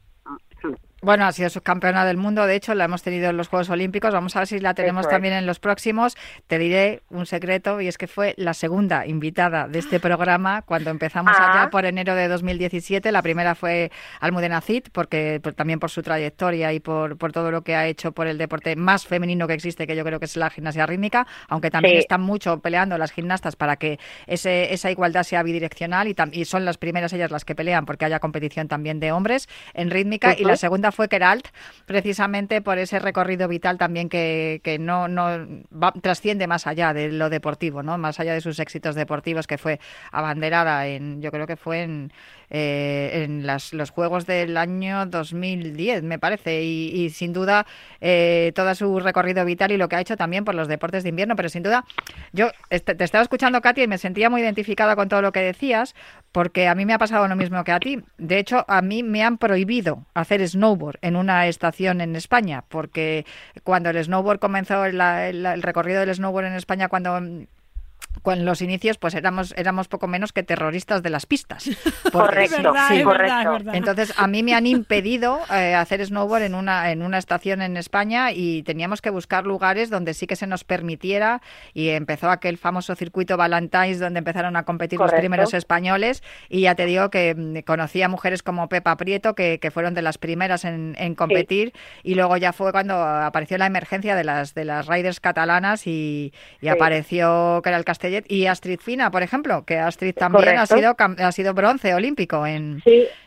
Bueno, 1.04 1.26
ha 1.26 1.32
sido 1.32 1.50
subcampeona 1.50 2.06
del 2.06 2.16
mundo, 2.16 2.46
de 2.46 2.54
hecho, 2.54 2.74
la 2.74 2.86
hemos 2.86 3.02
tenido 3.02 3.28
en 3.28 3.36
los 3.36 3.48
Juegos 3.48 3.68
Olímpicos. 3.68 4.12
Vamos 4.14 4.34
a 4.36 4.38
ver 4.40 4.48
si 4.48 4.58
la 4.58 4.72
tenemos 4.72 5.02
Eso 5.02 5.10
es. 5.10 5.12
también 5.14 5.34
en 5.34 5.44
los 5.44 5.58
próximos. 5.60 6.16
Te 6.46 6.58
diré 6.58 7.02
un 7.10 7.26
secreto 7.26 7.82
y 7.82 7.88
es 7.88 7.98
que 7.98 8.06
fue 8.06 8.32
la 8.38 8.54
segunda 8.54 9.06
invitada 9.06 9.68
de 9.68 9.80
este 9.80 10.00
programa 10.00 10.62
cuando 10.62 10.88
empezamos 10.88 11.34
Ah. 11.36 11.60
allá 11.60 11.70
por 11.70 11.84
enero 11.84 12.14
de 12.14 12.26
2017. 12.28 13.12
La 13.12 13.20
primera 13.20 13.54
fue 13.54 13.90
Almudena 14.20 14.62
Cid, 14.62 14.84
porque 14.92 15.40
por- 15.42 15.52
también 15.52 15.78
por 15.78 15.90
su 15.90 16.02
trayectoria 16.02 16.72
y 16.72 16.80
por, 16.80 17.18
por 17.18 17.32
todo 17.32 17.50
lo 17.50 17.60
que 17.62 17.76
ha 17.76 17.86
hecho 17.86 18.12
por 18.12 18.26
el 18.26 18.38
deporte 18.38 18.74
más 18.74 19.06
femenino 19.06 19.46
que 19.46 19.52
existe, 19.52 19.86
que 19.86 19.96
yo 19.96 20.04
creo 20.04 20.18
que 20.18 20.24
es 20.24 20.36
la 20.38 20.48
gimnasia 20.48 20.86
rítmica, 20.86 21.26
aunque 21.48 21.70
también 21.70 21.96
Sí. 21.96 21.98
están 22.00 22.22
mucho 22.22 22.60
peleando 22.60 22.96
las 22.96 23.12
gimnastas 23.12 23.56
para 23.56 23.76
que 23.76 23.98
ese, 24.26 24.72
esa 24.72 24.90
igualdad 24.90 25.24
sea 25.24 25.42
bidireccional 25.42 26.08
y, 26.08 26.16
y 26.32 26.46
son 26.46 26.64
las 26.64 26.78
primeras 26.78 27.12
ellas 27.12 27.30
las 27.30 27.44
que 27.44 27.54
pelean 27.54 27.84
porque 27.84 28.06
haya 28.06 28.20
competición 28.20 28.68
también 28.68 29.00
de 29.00 29.12
hombres 29.12 29.48
en 29.74 29.90
rítmica. 29.90 30.32
Y 30.32 30.40
Ujú. 30.42 30.48
la 30.48 30.56
segunda 30.56 30.92
fue 30.94 31.08
Keralt, 31.08 31.48
precisamente 31.86 32.62
por 32.62 32.78
ese 32.78 32.98
recorrido 32.98 33.48
vital 33.48 33.78
también 33.78 34.08
que, 34.08 34.60
que 34.64 34.78
no, 34.78 35.08
no 35.08 35.24
va- 35.72 35.92
trasciende 35.92 36.46
más 36.46 36.66
allá 36.66 36.92
de 36.94 37.10
lo 37.12 37.30
deportivo, 37.30 37.82
¿no? 37.82 37.98
Más 37.98 38.20
allá 38.20 38.34
de 38.34 38.40
sus 38.40 38.58
éxitos 38.58 38.94
deportivos, 38.94 39.46
que 39.46 39.58
fue 39.58 39.80
abanderada 40.12 40.86
en, 40.86 41.20
yo 41.20 41.30
creo 41.30 41.46
que 41.46 41.56
fue 41.56 41.82
en, 41.82 42.12
eh, 42.56 43.24
en 43.24 43.44
las, 43.48 43.72
los 43.72 43.90
Juegos 43.90 44.26
del 44.26 44.56
año 44.56 45.06
2010, 45.06 46.04
me 46.04 46.20
parece, 46.20 46.62
y, 46.62 47.10
sin 47.10 47.32
duda 47.32 47.66
eh, 48.00 48.52
todo 48.54 48.72
su 48.76 49.00
recorrido 49.00 49.44
vital 49.44 49.72
y 49.72 49.76
lo 49.76 49.88
que 49.88 49.96
ha 49.96 50.00
hecho 50.00 50.16
también 50.16 50.44
por 50.44 50.54
los 50.54 50.68
deportes 50.68 51.02
de 51.02 51.08
invierno, 51.08 51.34
pero 51.34 51.48
sin 51.48 51.64
duda 51.64 51.84
yo 52.32 52.52
te 52.68 53.02
estaba 53.02 53.22
escuchando, 53.22 53.60
Katia, 53.60 53.82
y 53.82 53.88
me 53.88 53.98
sentía 53.98 54.30
muy 54.30 54.40
identificada 54.40 54.94
con 54.94 55.08
todo 55.08 55.20
lo 55.20 55.32
que 55.32 55.40
decías, 55.40 55.96
porque 56.30 56.68
a 56.68 56.76
mí 56.76 56.86
me 56.86 56.92
ha 56.92 56.98
pasado 56.98 57.26
lo 57.26 57.34
mismo 57.34 57.64
que 57.64 57.72
a 57.72 57.80
ti. 57.80 58.04
De 58.18 58.38
hecho, 58.38 58.64
a 58.68 58.82
mí 58.82 59.02
me 59.02 59.24
han 59.24 59.36
prohibido 59.36 60.06
hacer 60.14 60.46
snowboard 60.46 60.98
en 61.02 61.16
una 61.16 61.48
estación 61.48 62.00
en 62.00 62.14
España, 62.14 62.62
porque 62.68 63.26
cuando 63.64 63.90
el 63.90 64.04
snowboard 64.04 64.38
comenzó, 64.38 64.84
el 64.84 65.60
recorrido 65.60 65.98
del 65.98 66.14
snowboard 66.14 66.46
en 66.46 66.52
España, 66.52 66.86
cuando 66.86 67.20
con 68.22 68.44
los 68.44 68.62
inicios 68.62 68.98
pues 68.98 69.14
éramos 69.14 69.54
éramos 69.56 69.88
poco 69.88 70.06
menos 70.06 70.32
que 70.32 70.42
terroristas 70.42 71.02
de 71.02 71.10
las 71.10 71.26
pistas. 71.26 71.70
correcto, 72.12 72.72
sí, 72.88 73.02
correcto. 73.02 73.72
Entonces 73.72 74.12
a 74.16 74.26
mí 74.26 74.42
me 74.42 74.54
han 74.54 74.66
impedido 74.66 75.40
eh, 75.52 75.74
hacer 75.74 76.04
snowboard 76.04 76.42
en 76.42 76.54
una 76.54 76.90
en 76.90 77.02
una 77.02 77.18
estación 77.18 77.62
en 77.62 77.76
España 77.76 78.32
y 78.32 78.62
teníamos 78.62 79.02
que 79.02 79.10
buscar 79.10 79.44
lugares 79.44 79.90
donde 79.90 80.14
sí 80.14 80.26
que 80.26 80.36
se 80.36 80.46
nos 80.46 80.64
permitiera 80.64 81.40
y 81.72 81.90
empezó 81.90 82.30
aquel 82.30 82.58
famoso 82.58 82.94
circuito 82.94 83.36
Valentine's 83.36 84.00
donde 84.00 84.18
empezaron 84.18 84.56
a 84.56 84.64
competir 84.64 84.98
los 84.98 85.12
primeros 85.12 85.54
españoles 85.54 86.22
y 86.48 86.62
ya 86.62 86.74
te 86.74 86.86
digo 86.86 87.10
que 87.10 87.34
mm, 87.34 87.58
conocí 87.66 88.02
a 88.02 88.08
mujeres 88.08 88.42
como 88.42 88.68
Pepa 88.68 88.96
Prieto 88.96 89.34
que, 89.34 89.58
que 89.58 89.70
fueron 89.70 89.94
de 89.94 90.02
las 90.02 90.18
primeras 90.18 90.64
en, 90.64 91.14
competir 91.14 91.72
y 92.02 92.14
luego 92.14 92.36
ya 92.36 92.52
fue 92.52 92.72
cuando 92.72 92.94
apareció 92.94 93.58
la 93.58 93.66
emergencia 93.66 94.16
de 94.16 94.24
las 94.24 94.54
de 94.54 94.64
las 94.64 94.86
riders 94.86 95.20
catalanas 95.20 95.86
y, 95.86 96.32
apareció 96.68 97.60
que 97.62 97.68
era 97.68 97.78
el 97.78 97.84
y 98.28 98.46
Astrid 98.46 98.80
Fina, 98.80 99.10
por 99.10 99.22
ejemplo, 99.22 99.64
que 99.64 99.78
Astrid 99.78 100.14
también 100.14 100.58
ha 100.58 100.66
sido, 100.66 100.94
ha 100.98 101.32
sido 101.32 101.54
bronce 101.54 101.94
olímpico 101.94 102.46
en, 102.46 102.82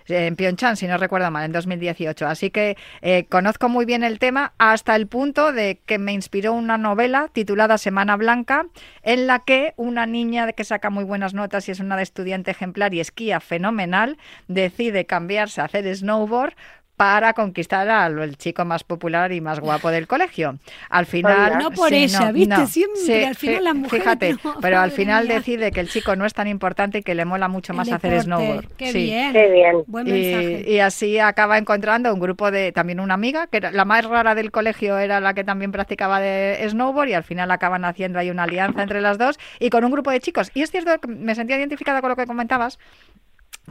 en 0.07 0.36
Pyeongchang, 0.36 0.75
si 0.75 0.88
no 0.88 0.98
recuerdo 0.98 1.29
mal, 1.31 1.46
en 1.46 1.51
2018. 1.51 2.27
Así 2.27 2.50
que 2.50 2.77
eh, 3.01 3.25
conozco 3.29 3.69
muy 3.69 3.86
bien 3.86 4.03
el 4.03 4.19
tema 4.19 4.53
hasta 4.57 4.96
el 4.96 5.07
punto 5.07 5.51
de 5.51 5.79
que 5.86 5.98
me 5.98 6.13
inspiró 6.13 6.53
una 6.53 6.77
novela 6.77 7.29
titulada 7.31 7.77
Semana 7.77 8.15
Blanca, 8.15 8.67
en 9.03 9.27
la 9.27 9.39
que 9.39 9.74
una 9.77 10.05
niña 10.05 10.51
que 10.53 10.63
saca 10.63 10.89
muy 10.89 11.03
buenas 11.03 11.34
notas 11.34 11.67
y 11.67 11.72
es 11.72 11.79
una 11.79 12.01
estudiante 12.01 12.51
ejemplar 12.51 12.93
y 12.93 13.00
esquía 13.00 13.39
fenomenal, 13.39 14.17
decide 14.48 15.05
cambiarse 15.05 15.62
a 15.62 15.65
hacer 15.65 15.93
snowboard 15.96 16.53
para 16.98 17.34
conquistar 17.34 17.88
al 17.88 18.38
chico 18.38 18.66
más 18.66 18.84
popular 18.84 19.32
y 19.32 19.39
más 19.39 19.60
guapo 19.60 19.92
del 19.92 20.08
colegio. 20.08 20.58
Al 20.89 21.06
final... 21.06 21.60
No 21.60 21.70
por 21.70 21.94
ella, 21.94 22.32
¿viste? 22.32 22.66
Siempre, 22.66 23.25
al 23.27 23.36
final 23.36 23.63
la 23.63 23.74
mujer 23.75 24.01
Fíjate, 24.01 24.36
pero 24.62 24.80
al 24.80 24.89
final 24.89 25.27
decide 25.27 25.72
que 25.72 25.80
el 25.80 25.89
chico 25.89 26.16
no 26.16 26.25
es 26.25 26.34
tan 26.34 26.48
importante 26.48 26.98
y 26.98 27.04
que 27.04 27.13
le 27.13 27.24
mola 27.24 27.48
mucho 27.48 27.75
más 27.75 27.92
hacer 27.92 28.20
snowboard. 28.20 28.68
Qué 28.77 28.92
bien. 28.92 29.32
Qué 29.32 29.51
bien. 29.51 29.84
Buen 29.86 30.06
mensaje. 30.06 30.66
Y, 30.68 30.80
así 30.80 31.20
acaba 31.20 31.60
encontrando 31.60 32.12
un 32.12 32.20
grupo 32.20 32.50
de... 32.50 32.72
También 32.72 33.00
una 33.00 33.13
amiga, 33.13 33.46
que 33.46 33.58
era, 33.58 33.72
la 33.72 33.86
más 33.86 34.04
rara 34.04 34.34
del 34.34 34.51
colegio 34.51 34.98
era 34.98 35.20
la 35.20 35.36
que 35.36 35.44
también 35.44 35.72
practicaba 35.72 36.20
de 36.20 36.68
snowboard 36.68 37.10
y 37.10 37.13
al 37.13 37.24
final 37.24 37.51
acaban 37.51 37.86
haciendo 37.86 38.18
ahí 38.18 38.32
una 38.32 38.44
alianza 38.44 38.82
entre 38.82 39.01
las 39.01 39.20
dos 39.20 39.38
y 39.60 39.70
con 39.70 39.86
un 39.86 39.92
grupo 39.92 40.10
de 40.10 40.20
chicos. 40.20 40.50
Y 40.56 40.63
es 40.63 40.72
cierto 40.72 40.98
que 41.00 41.08
me 41.08 41.36
sentía 41.36 41.58
identificada 41.58 42.01
con 42.01 42.10
lo 42.10 42.16
que 42.16 42.25
comentabas, 42.25 42.80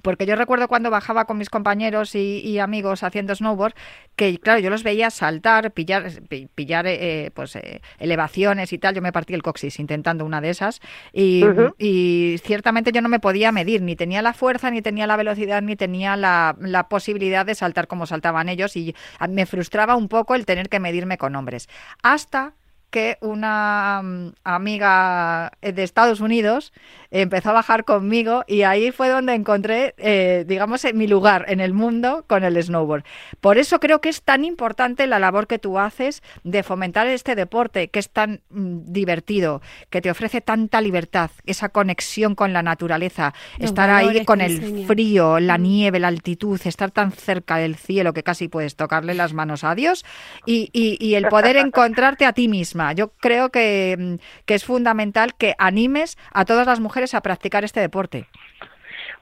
porque 0.03 0.27
yo 0.27 0.37
recuerdo 0.37 0.69
cuando 0.69 0.91
bajaba 0.91 1.25
con 1.25 1.39
mis 1.39 1.51
compañeros 1.51 2.15
y, 2.15 2.59
amigos 2.59 3.03
haciendo 3.03 3.35
snowboard, 3.35 3.75
que 4.15 4.39
claro, 4.39 4.61
yo 4.61 4.71
los 4.71 4.83
veía 4.83 5.11
saltar, 5.11 5.73
pillar, 5.73 6.11
pillar 6.55 6.87
eh, 6.87 7.31
pues 7.35 7.57
eh, 7.57 7.81
elevaciones 7.99 8.73
y 8.73 8.79
tal. 8.79 8.95
Yo 8.95 9.03
me 9.03 9.13
partí 9.13 9.35
el 9.35 9.43
coxis 9.43 9.79
intentando 9.79 10.25
una 10.25 10.41
de 10.41 10.51
esas 10.51 10.81
y, 11.13 11.45
y, 11.79 12.39
ciertamente 12.43 12.93
yo 12.93 13.03
no 13.03 13.09
me 13.09 13.21
podía 13.21 13.53
medir, 13.53 13.83
ni 13.83 13.97
tenía 13.97 14.23
la 14.23 14.33
fuerza, 14.33 14.71
ni 14.71 14.83
tenía 14.83 15.07
la 15.07 15.17
velocidad, 15.17 15.63
ni 15.63 15.77
tenía 15.77 16.17
la, 16.17 16.57
la 16.61 16.89
posibilidad 16.89 17.47
de 17.47 17.55
saltar 17.55 17.87
como 17.87 18.07
saltaban 18.07 18.49
ellos 18.49 18.77
y 18.77 18.95
me 19.29 19.47
frustraba 19.47 19.97
un 19.97 20.09
poco 20.09 20.35
el 20.35 20.47
tener 20.47 20.69
que 20.69 20.81
medirme 20.81 21.19
con 21.19 21.37
hombres. 21.37 21.69
Hasta 22.03 22.55
que 22.97 23.19
una 23.21 24.01
mm, 24.03 24.29
amiga 24.43 25.53
de 25.61 25.83
Estados 25.83 26.21
Unidos 26.21 26.73
empezó 27.11 27.51
a 27.51 27.53
bajar 27.53 27.85
conmigo 27.85 28.43
y 28.47 28.63
ahí 28.63 28.91
fue 28.91 29.11
donde 29.11 29.35
encontré, 29.35 29.95
eh, 29.99 30.45
digamos, 30.49 30.83
mi 30.95 31.07
lugar 31.07 31.45
en 31.49 31.61
el 31.61 31.75
mundo 31.75 32.25
con 32.27 32.43
el 32.43 32.63
snowboard. 32.63 33.05
Por 33.43 33.59
eso 33.59 33.81
creo 33.81 34.01
que 34.01 34.09
es 34.09 34.23
tan 34.23 34.47
importante 34.47 35.07
la 35.07 35.19
labor 35.19 35.47
que 35.47 35.59
tú 35.59 35.79
haces 35.79 36.23
de 36.43 36.63
fomentar 36.63 37.07
este 37.07 37.35
deporte 37.35 37.89
que 37.89 37.99
es 37.99 38.09
tan 38.09 38.41
mm, 38.49 38.93
divertido, 38.93 39.61
que 39.91 40.01
te 40.01 40.11
ofrece 40.11 40.41
tanta 40.41 40.81
libertad, 40.81 41.31
esa 41.45 41.69
conexión 41.69 42.35
con 42.35 42.55
la 42.55 42.63
naturaleza, 42.63 43.35
estar 43.59 43.91
ahí 43.91 44.25
con 44.25 44.41
el 44.41 44.87
frío, 44.87 45.39
la 45.39 45.59
mm. 45.59 45.63
nieve, 45.63 46.01
la 46.01 46.09
altitud, 46.09 46.59
estar 46.65 46.91
tan 46.91 47.13
cerca 47.13 47.57
del 47.57 47.77
cielo 47.77 48.15
que 48.15 48.23
casi 48.23 48.49
puedes 48.49 48.75
tocarle 48.75 49.13
las 49.13 49.35
manos 49.35 49.65
a 49.65 49.75
Dios 49.75 50.07
y, 50.47 50.71
y 50.73 51.15
el 51.15 51.29
poder 51.29 51.57
encontrarte 51.67 52.25
a 52.25 52.33
ti 52.33 52.49
misma. 52.49 52.86
Yo 52.93 53.09
creo 53.21 53.51
que, 53.51 53.97
mm, 53.99 54.15
que 54.45 54.55
es 54.55 54.65
fundamental 54.65 55.35
que 55.35 55.55
animes 55.59 56.17
a 56.33 56.45
todas 56.45 56.67
las 56.67 56.81
mujeres 56.81 57.15
a 57.15 57.21
practicar 57.21 57.65
este 57.65 57.81
deporte? 57.81 58.27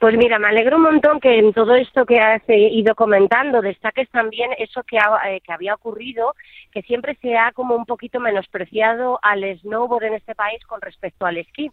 Pues 0.00 0.16
mira, 0.16 0.38
me 0.38 0.49
alegro 0.49 0.76
un 0.76 0.83
montón 0.83 1.21
que 1.21 1.38
en 1.38 1.52
todo 1.52 1.75
esto 1.75 2.04
que 2.04 2.18
has 2.18 2.42
eh, 2.49 2.68
ido 2.73 2.94
comentando 2.94 3.62
destaques 3.62 4.09
también 4.11 4.50
eso 4.59 4.83
que, 4.83 4.99
eh, 4.99 5.40
que 5.40 5.52
había 5.52 5.75
ocurrido, 5.75 6.35
que 6.73 6.83
siempre 6.83 7.16
se 7.23 7.37
ha 7.37 7.52
como 7.52 7.75
un 7.75 7.87
poquito 7.87 8.21
menospreciado 8.21 9.18
al 9.23 9.42
snowboard 9.61 10.04
en 10.04 10.14
este 10.14 10.35
país 10.35 10.62
con 10.66 10.80
respecto 10.80 11.25
al 11.25 11.38
esquí. 11.38 11.71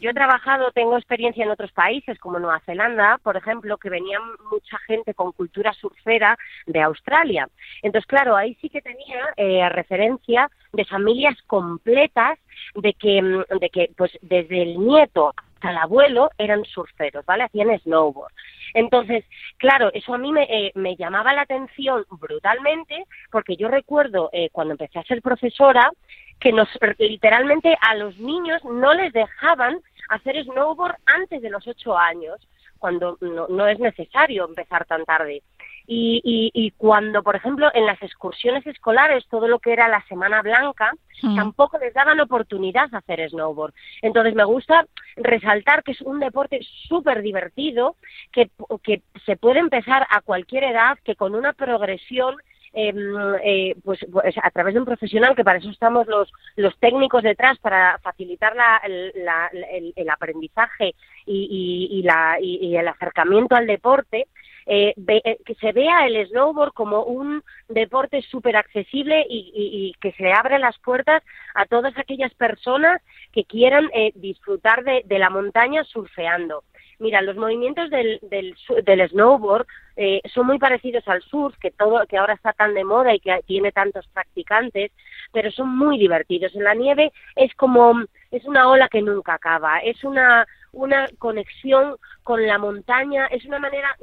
Yo 0.00 0.10
he 0.10 0.14
trabajado, 0.14 0.70
tengo 0.72 0.96
experiencia 0.96 1.44
en 1.44 1.50
otros 1.50 1.72
países 1.72 2.18
como 2.18 2.38
Nueva 2.38 2.60
Zelanda, 2.60 3.18
por 3.22 3.36
ejemplo, 3.36 3.76
que 3.78 3.90
venía 3.90 4.18
mucha 4.50 4.78
gente 4.86 5.14
con 5.14 5.32
cultura 5.32 5.72
surfera 5.72 6.38
de 6.66 6.80
Australia. 6.80 7.48
Entonces, 7.82 8.06
claro, 8.06 8.36
ahí 8.36 8.56
sí 8.60 8.68
que 8.68 8.80
tenía 8.80 9.34
eh, 9.36 9.68
referencia 9.70 10.50
de 10.72 10.84
familias 10.84 11.36
completas 11.46 12.38
de 12.74 12.94
que, 12.94 13.22
mm, 13.22 13.58
de 13.58 13.70
que 13.70 13.90
pues 13.96 14.16
desde 14.22 14.62
el 14.62 14.78
nieto 14.78 15.34
hasta 15.58 15.70
el 15.72 15.76
abuelo 15.78 16.30
eran 16.38 16.64
surferos, 16.64 17.26
¿vale? 17.26 17.42
Hacían 17.44 17.76
snowboard. 17.80 18.32
Entonces, 18.74 19.24
claro, 19.56 19.90
eso 19.92 20.14
a 20.14 20.18
mí 20.18 20.30
me, 20.30 20.44
eh, 20.44 20.72
me 20.76 20.94
llamaba 20.94 21.32
la 21.32 21.42
atención 21.42 22.04
brutalmente 22.10 23.04
porque 23.32 23.56
yo 23.56 23.66
recuerdo 23.66 24.30
eh, 24.32 24.50
cuando 24.52 24.72
empecé 24.72 25.00
a 25.00 25.04
ser 25.04 25.20
profesora 25.20 25.90
que 26.38 26.52
nos 26.52 26.68
literalmente 26.98 27.76
a 27.80 27.96
los 27.96 28.16
niños 28.18 28.64
no 28.64 28.94
les 28.94 29.12
dejaban 29.12 29.80
hacer 30.10 30.40
snowboard 30.44 30.94
antes 31.06 31.42
de 31.42 31.50
los 31.50 31.66
ocho 31.66 31.98
años, 31.98 32.36
cuando 32.78 33.18
no, 33.20 33.48
no 33.48 33.66
es 33.66 33.80
necesario 33.80 34.46
empezar 34.46 34.84
tan 34.84 35.04
tarde. 35.04 35.42
Y, 35.90 36.50
y, 36.52 36.70
cuando, 36.72 37.22
por 37.22 37.34
ejemplo, 37.34 37.70
en 37.72 37.86
las 37.86 38.02
excursiones 38.02 38.66
escolares, 38.66 39.26
todo 39.30 39.48
lo 39.48 39.58
que 39.58 39.72
era 39.72 39.88
la 39.88 40.04
Semana 40.06 40.42
Blanca, 40.42 40.92
mm. 41.22 41.34
tampoco 41.34 41.78
les 41.78 41.94
daban 41.94 42.20
oportunidad 42.20 42.90
de 42.90 42.98
hacer 42.98 43.26
snowboard. 43.30 43.72
Entonces, 44.02 44.34
me 44.34 44.44
gusta 44.44 44.86
resaltar 45.16 45.82
que 45.82 45.92
es 45.92 46.02
un 46.02 46.20
deporte 46.20 46.60
súper 46.88 47.22
divertido, 47.22 47.96
que, 48.32 48.50
que 48.82 49.00
se 49.24 49.36
puede 49.36 49.60
empezar 49.60 50.06
a 50.10 50.20
cualquier 50.20 50.64
edad, 50.64 50.98
que 51.04 51.16
con 51.16 51.34
una 51.34 51.54
progresión 51.54 52.36
Em, 52.72 52.96
eh, 53.42 53.74
pues, 53.82 53.98
pues, 54.12 54.34
a 54.42 54.50
través 54.50 54.74
de 54.74 54.80
un 54.80 54.86
profesional, 54.86 55.34
que 55.34 55.44
para 55.44 55.58
eso 55.58 55.70
estamos 55.70 56.06
los, 56.06 56.30
los 56.56 56.78
técnicos 56.78 57.22
detrás, 57.22 57.58
para 57.58 57.98
facilitar 57.98 58.54
la, 58.54 58.80
el, 58.84 60.10
aprendizaje 60.10 60.94
y, 61.26 61.88
y, 61.90 62.02
la, 62.02 62.38
y, 62.40 62.76
el 62.76 62.88
acercamiento 62.88 63.56
al 63.56 63.66
deporte, 63.66 64.26
eh, 64.66 64.92
eh, 64.96 65.38
que 65.46 65.54
se 65.54 65.72
vea 65.72 66.06
el 66.06 66.28
snowboard 66.28 66.74
como 66.74 67.04
un 67.04 67.42
deporte 67.68 68.20
súper 68.20 68.56
accesible 68.56 69.24
y, 69.28 69.94
que 69.98 70.12
se 70.12 70.30
abre 70.30 70.58
las 70.58 70.78
puertas 70.78 71.22
a 71.54 71.64
todas 71.64 71.96
aquellas 71.96 72.34
personas 72.34 73.00
que 73.32 73.44
quieran 73.44 73.88
eh, 73.94 74.12
disfrutar 74.14 74.84
de 74.84 75.18
la 75.18 75.30
montaña 75.30 75.84
surfeando. 75.84 76.64
Mira, 77.00 77.22
los 77.22 77.36
movimientos 77.36 77.90
del, 77.90 78.18
del, 78.22 78.56
del 78.84 79.08
snowboard 79.08 79.66
eh, 79.96 80.20
son 80.32 80.46
muy 80.46 80.58
parecidos 80.58 81.06
al 81.06 81.22
surf, 81.22 81.56
que 81.58 81.70
todo, 81.70 82.04
que 82.06 82.18
ahora 82.18 82.34
está 82.34 82.52
tan 82.52 82.74
de 82.74 82.84
moda 82.84 83.14
y 83.14 83.20
que 83.20 83.40
tiene 83.46 83.70
tantos 83.70 84.06
practicantes, 84.08 84.90
pero 85.32 85.50
son 85.52 85.76
muy 85.76 85.98
divertidos. 85.98 86.54
En 86.56 86.64
la 86.64 86.74
nieve 86.74 87.12
es 87.36 87.54
como, 87.54 88.02
es 88.30 88.44
una 88.44 88.68
ola 88.68 88.88
que 88.88 89.02
nunca 89.02 89.34
acaba, 89.34 89.78
es 89.78 90.02
una, 90.02 90.46
una 90.72 91.08
conexión 91.18 91.96
con 92.24 92.44
la 92.46 92.58
montaña, 92.58 93.26
es 93.26 93.44
una 93.44 93.60
manera 93.60 93.96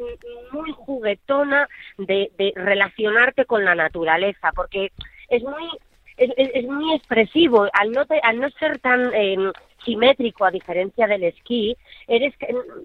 muy 0.52 0.72
juguetona 0.72 1.68
de, 1.98 2.32
de 2.38 2.54
relacionarte 2.56 3.46
con 3.46 3.66
la 3.66 3.76
naturaleza, 3.76 4.52
porque 4.54 4.92
es 5.30 5.44
muy 5.44 5.70
es, 6.18 6.32
es, 6.38 6.66
muy 6.66 6.94
expresivo. 6.94 7.68
Al 7.74 7.92
no, 7.92 8.06
al 8.24 8.40
no 8.40 8.50
ser 8.52 8.80
tan 8.80 9.14
eh, 9.14 9.52
simétrico, 9.86 10.46
a 10.46 10.52
diferencia 10.52 11.08
del 11.08 11.24
esquí, 11.24 11.78
eres, 12.08 12.34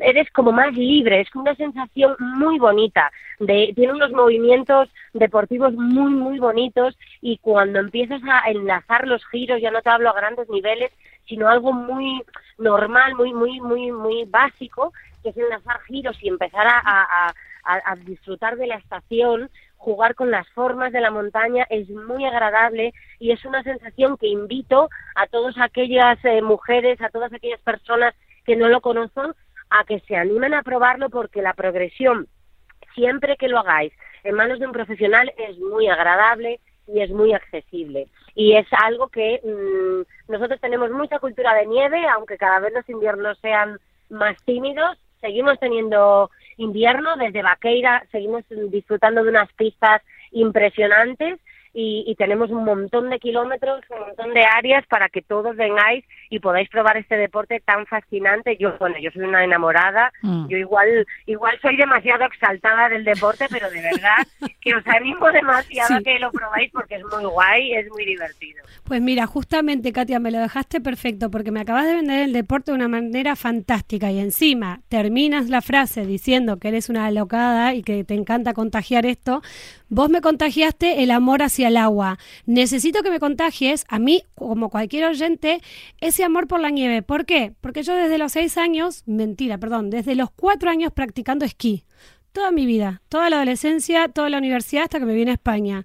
eres 0.00 0.30
como 0.30 0.52
más 0.52 0.72
libre. 0.74 1.22
Es 1.22 1.34
una 1.34 1.54
sensación 1.56 2.14
muy 2.18 2.58
bonita. 2.58 3.10
De, 3.38 3.72
tiene 3.74 3.94
unos 3.94 4.12
movimientos 4.12 4.88
deportivos 5.12 5.72
muy, 5.72 6.12
muy 6.12 6.38
bonitos 6.38 6.96
y 7.20 7.38
cuando 7.38 7.80
empiezas 7.80 8.20
a 8.30 8.50
enlazar 8.50 9.06
los 9.06 9.26
giros, 9.26 9.60
ya 9.60 9.70
no 9.70 9.82
te 9.82 9.90
hablo 9.90 10.10
a 10.10 10.14
grandes 10.14 10.48
niveles, 10.48 10.92
sino 11.26 11.48
algo 11.48 11.72
muy 11.72 12.22
normal, 12.58 13.14
muy, 13.16 13.32
muy, 13.32 13.60
muy, 13.60 13.90
muy 13.90 14.24
básico, 14.26 14.92
que 15.22 15.30
es 15.30 15.36
enlazar 15.36 15.80
giros 15.82 16.16
y 16.22 16.28
empezar 16.28 16.66
a, 16.66 17.32
a 17.64 17.96
disfrutar 17.96 18.56
de 18.56 18.66
la 18.66 18.76
estación, 18.76 19.50
jugar 19.80 20.14
con 20.14 20.30
las 20.30 20.46
formas 20.50 20.92
de 20.92 21.00
la 21.00 21.10
montaña 21.10 21.66
es 21.70 21.88
muy 21.88 22.26
agradable 22.26 22.92
y 23.18 23.32
es 23.32 23.42
una 23.46 23.62
sensación 23.62 24.18
que 24.18 24.28
invito 24.28 24.90
a 25.14 25.26
todas 25.26 25.56
aquellas 25.58 26.22
eh, 26.22 26.42
mujeres, 26.42 27.00
a 27.00 27.08
todas 27.08 27.32
aquellas 27.32 27.60
personas 27.62 28.14
que 28.44 28.56
no 28.56 28.68
lo 28.68 28.82
conocen, 28.82 29.32
a 29.70 29.84
que 29.84 30.00
se 30.00 30.16
animen 30.16 30.52
a 30.52 30.62
probarlo 30.62 31.08
porque 31.08 31.40
la 31.40 31.54
progresión, 31.54 32.28
siempre 32.94 33.38
que 33.38 33.48
lo 33.48 33.58
hagáis 33.58 33.94
en 34.22 34.34
manos 34.34 34.58
de 34.58 34.66
un 34.66 34.72
profesional, 34.72 35.32
es 35.38 35.58
muy 35.58 35.88
agradable 35.88 36.60
y 36.86 37.00
es 37.00 37.10
muy 37.10 37.32
accesible. 37.32 38.08
Y 38.34 38.56
es 38.56 38.66
algo 38.84 39.08
que 39.08 39.40
mm, 39.42 40.30
nosotros 40.30 40.60
tenemos 40.60 40.90
mucha 40.90 41.18
cultura 41.20 41.54
de 41.54 41.64
nieve, 41.64 42.06
aunque 42.06 42.36
cada 42.36 42.60
vez 42.60 42.74
los 42.74 42.86
inviernos 42.90 43.38
sean 43.38 43.78
más 44.10 44.36
tímidos, 44.44 44.98
seguimos 45.22 45.58
teniendo 45.58 46.30
invierno, 46.60 47.16
desde 47.16 47.42
Vaqueira 47.42 48.06
seguimos 48.12 48.44
disfrutando 48.70 49.22
de 49.24 49.30
unas 49.30 49.52
pistas 49.54 50.02
impresionantes 50.30 51.38
y, 51.72 52.14
tenemos 52.16 52.50
un 52.50 52.64
montón 52.64 53.10
de 53.10 53.18
kilómetros, 53.18 53.80
un 53.90 54.00
montón 54.00 54.34
de 54.34 54.42
áreas 54.42 54.84
para 54.88 55.08
que 55.08 55.22
todos 55.22 55.56
vengáis 55.56 56.04
y 56.28 56.40
podáis 56.40 56.68
probar 56.68 56.96
este 56.96 57.16
deporte 57.16 57.62
tan 57.64 57.86
fascinante. 57.86 58.56
Yo, 58.58 58.76
bueno, 58.78 58.96
yo 59.00 59.10
soy 59.12 59.22
una 59.22 59.44
enamorada, 59.44 60.12
mm. 60.22 60.48
yo 60.48 60.58
igual, 60.58 61.06
igual 61.26 61.56
soy 61.62 61.76
demasiado 61.76 62.24
exaltada 62.24 62.88
del 62.88 63.04
deporte, 63.04 63.46
pero 63.50 63.70
de 63.70 63.80
verdad 63.80 64.16
que 64.60 64.74
os 64.74 64.86
animo 64.86 65.30
demasiado 65.30 65.96
a 65.96 66.00
que 66.00 66.18
lo 66.18 66.32
probáis 66.32 66.70
porque 66.72 66.96
es 66.96 67.04
muy 67.04 67.24
guay, 67.24 67.74
es 67.74 67.88
muy 67.90 68.04
divertido. 68.04 68.64
Pues 68.84 69.00
mira, 69.00 69.26
justamente 69.26 69.92
Katia, 69.92 70.18
me 70.18 70.32
lo 70.32 70.40
dejaste 70.40 70.80
perfecto 70.80 71.30
porque 71.30 71.52
me 71.52 71.60
acabas 71.60 71.86
de 71.86 71.94
vender 71.94 72.20
el 72.20 72.32
deporte 72.32 72.72
de 72.72 72.76
una 72.76 72.88
manera 72.88 73.36
fantástica 73.36 74.10
y 74.10 74.18
encima 74.18 74.80
terminas 74.88 75.48
la 75.48 75.62
frase 75.62 76.04
diciendo 76.04 76.58
que 76.58 76.68
eres 76.68 76.88
una 76.88 77.06
alocada 77.06 77.74
y 77.74 77.82
que 77.82 78.02
te 78.04 78.14
encanta 78.14 78.54
contagiar 78.54 79.06
esto. 79.06 79.42
Vos 79.88 80.08
me 80.08 80.20
contagiaste 80.20 81.02
el 81.02 81.10
amor 81.10 81.42
hacia 81.42 81.59
el 81.68 81.76
agua. 81.76 82.18
Necesito 82.46 83.02
que 83.02 83.10
me 83.10 83.20
contagies, 83.20 83.84
a 83.88 83.98
mí, 83.98 84.22
como 84.34 84.70
cualquier 84.70 85.06
oyente, 85.06 85.60
ese 86.00 86.24
amor 86.24 86.46
por 86.46 86.60
la 86.60 86.70
nieve. 86.70 87.02
¿Por 87.02 87.26
qué? 87.26 87.54
Porque 87.60 87.82
yo 87.82 87.94
desde 87.94 88.18
los 88.18 88.32
seis 88.32 88.58
años, 88.58 89.02
mentira, 89.06 89.58
perdón, 89.58 89.90
desde 89.90 90.14
los 90.14 90.30
cuatro 90.30 90.70
años 90.70 90.92
practicando 90.92 91.44
esquí. 91.44 91.84
Toda 92.32 92.50
mi 92.50 92.66
vida, 92.66 93.02
toda 93.08 93.28
la 93.28 93.36
adolescencia, 93.36 94.08
toda 94.08 94.30
la 94.30 94.38
universidad 94.38 94.84
hasta 94.84 95.00
que 95.00 95.06
me 95.06 95.14
vine 95.14 95.32
a 95.32 95.34
España. 95.34 95.84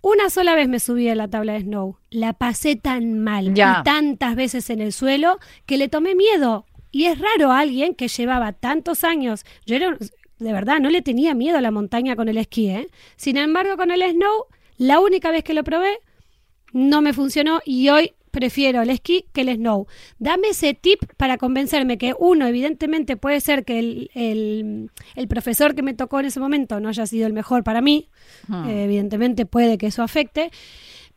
Una 0.00 0.30
sola 0.30 0.54
vez 0.54 0.68
me 0.68 0.80
subí 0.80 1.08
a 1.08 1.14
la 1.14 1.28
tabla 1.28 1.54
de 1.54 1.60
snow. 1.60 1.98
La 2.10 2.32
pasé 2.32 2.76
tan 2.76 3.18
mal 3.18 3.56
y 3.56 3.62
tantas 3.84 4.36
veces 4.36 4.70
en 4.70 4.80
el 4.80 4.92
suelo 4.92 5.38
que 5.66 5.76
le 5.76 5.88
tomé 5.88 6.14
miedo. 6.14 6.66
Y 6.90 7.04
es 7.04 7.18
raro 7.18 7.50
a 7.50 7.58
alguien 7.60 7.94
que 7.94 8.08
llevaba 8.08 8.52
tantos 8.52 9.04
años. 9.04 9.44
Yo 9.66 9.76
era, 9.76 9.96
de 10.38 10.52
verdad, 10.52 10.80
no 10.80 10.88
le 10.90 11.02
tenía 11.02 11.34
miedo 11.34 11.58
a 11.58 11.60
la 11.60 11.70
montaña 11.70 12.16
con 12.16 12.28
el 12.28 12.38
esquí, 12.38 12.70
¿eh? 12.70 12.88
Sin 13.16 13.36
embargo, 13.36 13.76
con 13.76 13.90
el 13.90 14.02
snow 14.02 14.46
la 14.78 15.00
única 15.00 15.30
vez 15.30 15.44
que 15.44 15.54
lo 15.54 15.64
probé 15.64 15.98
no 16.72 17.02
me 17.02 17.12
funcionó 17.12 17.60
y 17.64 17.88
hoy 17.90 18.12
prefiero 18.30 18.82
el 18.82 18.90
esquí 18.90 19.26
que 19.32 19.42
el 19.42 19.54
snow. 19.56 19.86
Dame 20.18 20.48
ese 20.48 20.74
tip 20.74 21.00
para 21.16 21.38
convencerme 21.38 21.98
que 21.98 22.14
uno, 22.18 22.46
evidentemente 22.46 23.16
puede 23.16 23.40
ser 23.40 23.64
que 23.64 23.78
el, 23.78 24.10
el, 24.14 25.28
profesor 25.28 25.74
que 25.74 25.82
me 25.82 25.94
tocó 25.94 26.20
en 26.20 26.26
ese 26.26 26.40
momento 26.40 26.80
no 26.80 26.88
haya 26.88 27.06
sido 27.06 27.26
el 27.26 27.32
mejor 27.32 27.64
para 27.64 27.80
mí, 27.80 28.08
hmm. 28.46 28.68
evidentemente 28.68 29.46
puede 29.46 29.78
que 29.78 29.88
eso 29.88 30.02
afecte, 30.02 30.50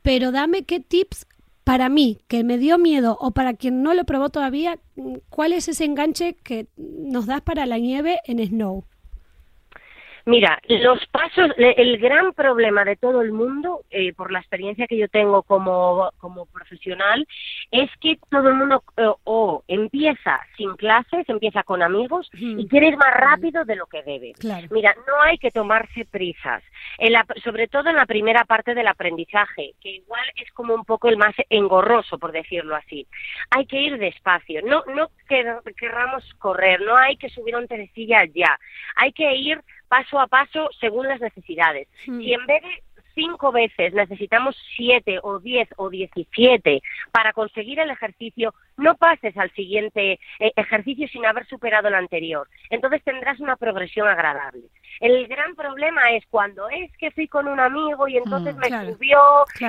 pero 0.01 0.31
dame 0.31 0.63
qué 0.63 0.79
tips 0.79 1.27
para 1.63 1.89
mí, 1.89 2.19
que 2.27 2.43
me 2.43 2.57
dio 2.57 2.77
miedo, 2.77 3.17
o 3.21 3.31
para 3.31 3.53
quien 3.53 3.83
no 3.83 3.93
lo 3.93 4.03
probó 4.03 4.29
todavía, 4.29 4.79
cuál 5.29 5.53
es 5.53 5.67
ese 5.67 5.85
enganche 5.85 6.35
que 6.43 6.67
nos 6.75 7.27
das 7.27 7.41
para 7.41 7.65
la 7.65 7.77
nieve 7.77 8.19
en 8.25 8.45
snow. 8.45 8.85
Mira, 10.25 10.59
los 10.67 11.05
pasos, 11.07 11.51
el 11.57 11.97
gran 11.97 12.33
problema 12.33 12.85
de 12.85 12.95
todo 12.95 13.21
el 13.21 13.31
mundo, 13.31 13.81
eh, 13.89 14.13
por 14.13 14.31
la 14.31 14.39
experiencia 14.39 14.87
que 14.87 14.97
yo 14.97 15.07
tengo 15.07 15.43
como, 15.43 16.11
como 16.17 16.45
profesional, 16.45 17.27
es 17.71 17.89
que 17.99 18.19
todo 18.29 18.49
el 18.49 18.55
mundo 18.55 18.83
eh, 18.97 19.07
o 19.23 19.63
empieza 19.67 20.39
sin 20.57 20.75
clases, 20.75 21.27
empieza 21.27 21.63
con 21.63 21.81
amigos 21.81 22.29
y 22.33 22.67
quiere 22.67 22.89
ir 22.89 22.97
más 22.97 23.13
rápido 23.13 23.65
de 23.65 23.75
lo 23.75 23.87
que 23.87 24.03
debe. 24.03 24.33
Mira, 24.69 24.95
no 25.07 25.21
hay 25.21 25.37
que 25.37 25.51
tomarse 25.51 26.05
prisas, 26.05 26.63
sobre 27.43 27.67
todo 27.67 27.89
en 27.89 27.95
la 27.95 28.05
primera 28.05 28.45
parte 28.45 28.73
del 28.73 28.87
aprendizaje, 28.87 29.73
que 29.81 29.89
igual 29.89 30.23
es 30.35 30.51
como 30.51 30.73
un 30.75 30.85
poco 30.85 31.07
el 31.07 31.17
más 31.17 31.35
engorroso, 31.49 32.17
por 32.19 32.31
decirlo 32.31 32.75
así. 32.75 33.07
Hay 33.49 33.65
que 33.65 33.81
ir 33.81 33.97
despacio, 33.97 34.61
no, 34.63 34.83
no 34.95 35.09
querramos 35.27 36.23
correr, 36.35 36.81
no 36.81 36.95
hay 36.95 37.17
que 37.17 37.29
subir 37.29 37.55
un 37.55 37.67
terecilla 37.67 38.25
ya, 38.25 38.59
hay 38.95 39.11
que 39.13 39.33
ir 39.35 39.61
paso 39.91 40.21
a 40.21 40.27
paso 40.27 40.69
según 40.79 41.05
las 41.09 41.19
necesidades. 41.19 41.89
Hmm. 42.07 42.21
Si 42.21 42.31
en 42.31 42.45
vez 42.45 42.63
de 42.63 42.81
cinco 43.13 43.51
veces 43.51 43.93
necesitamos 43.93 44.55
siete 44.77 45.19
o 45.21 45.39
diez 45.39 45.67
o 45.75 45.89
diecisiete 45.89 46.81
para 47.11 47.33
conseguir 47.33 47.77
el 47.79 47.89
ejercicio, 47.89 48.53
no 48.77 48.95
pases 48.95 49.37
al 49.37 49.51
siguiente 49.51 50.17
eh, 50.39 50.53
ejercicio 50.55 51.09
sin 51.09 51.25
haber 51.25 51.45
superado 51.45 51.89
el 51.89 51.95
anterior. 51.95 52.47
Entonces 52.69 53.03
tendrás 53.03 53.41
una 53.41 53.57
progresión 53.57 54.07
agradable. 54.07 54.63
El 55.01 55.27
gran 55.27 55.55
problema 55.55 56.11
es 56.11 56.23
cuando 56.29 56.69
es 56.69 56.95
que 56.97 57.11
fui 57.11 57.27
con 57.27 57.49
un 57.49 57.59
amigo 57.59 58.07
y 58.07 58.15
entonces 58.15 58.55
mm, 58.55 58.59
me 58.59 58.93
subió 58.93 59.19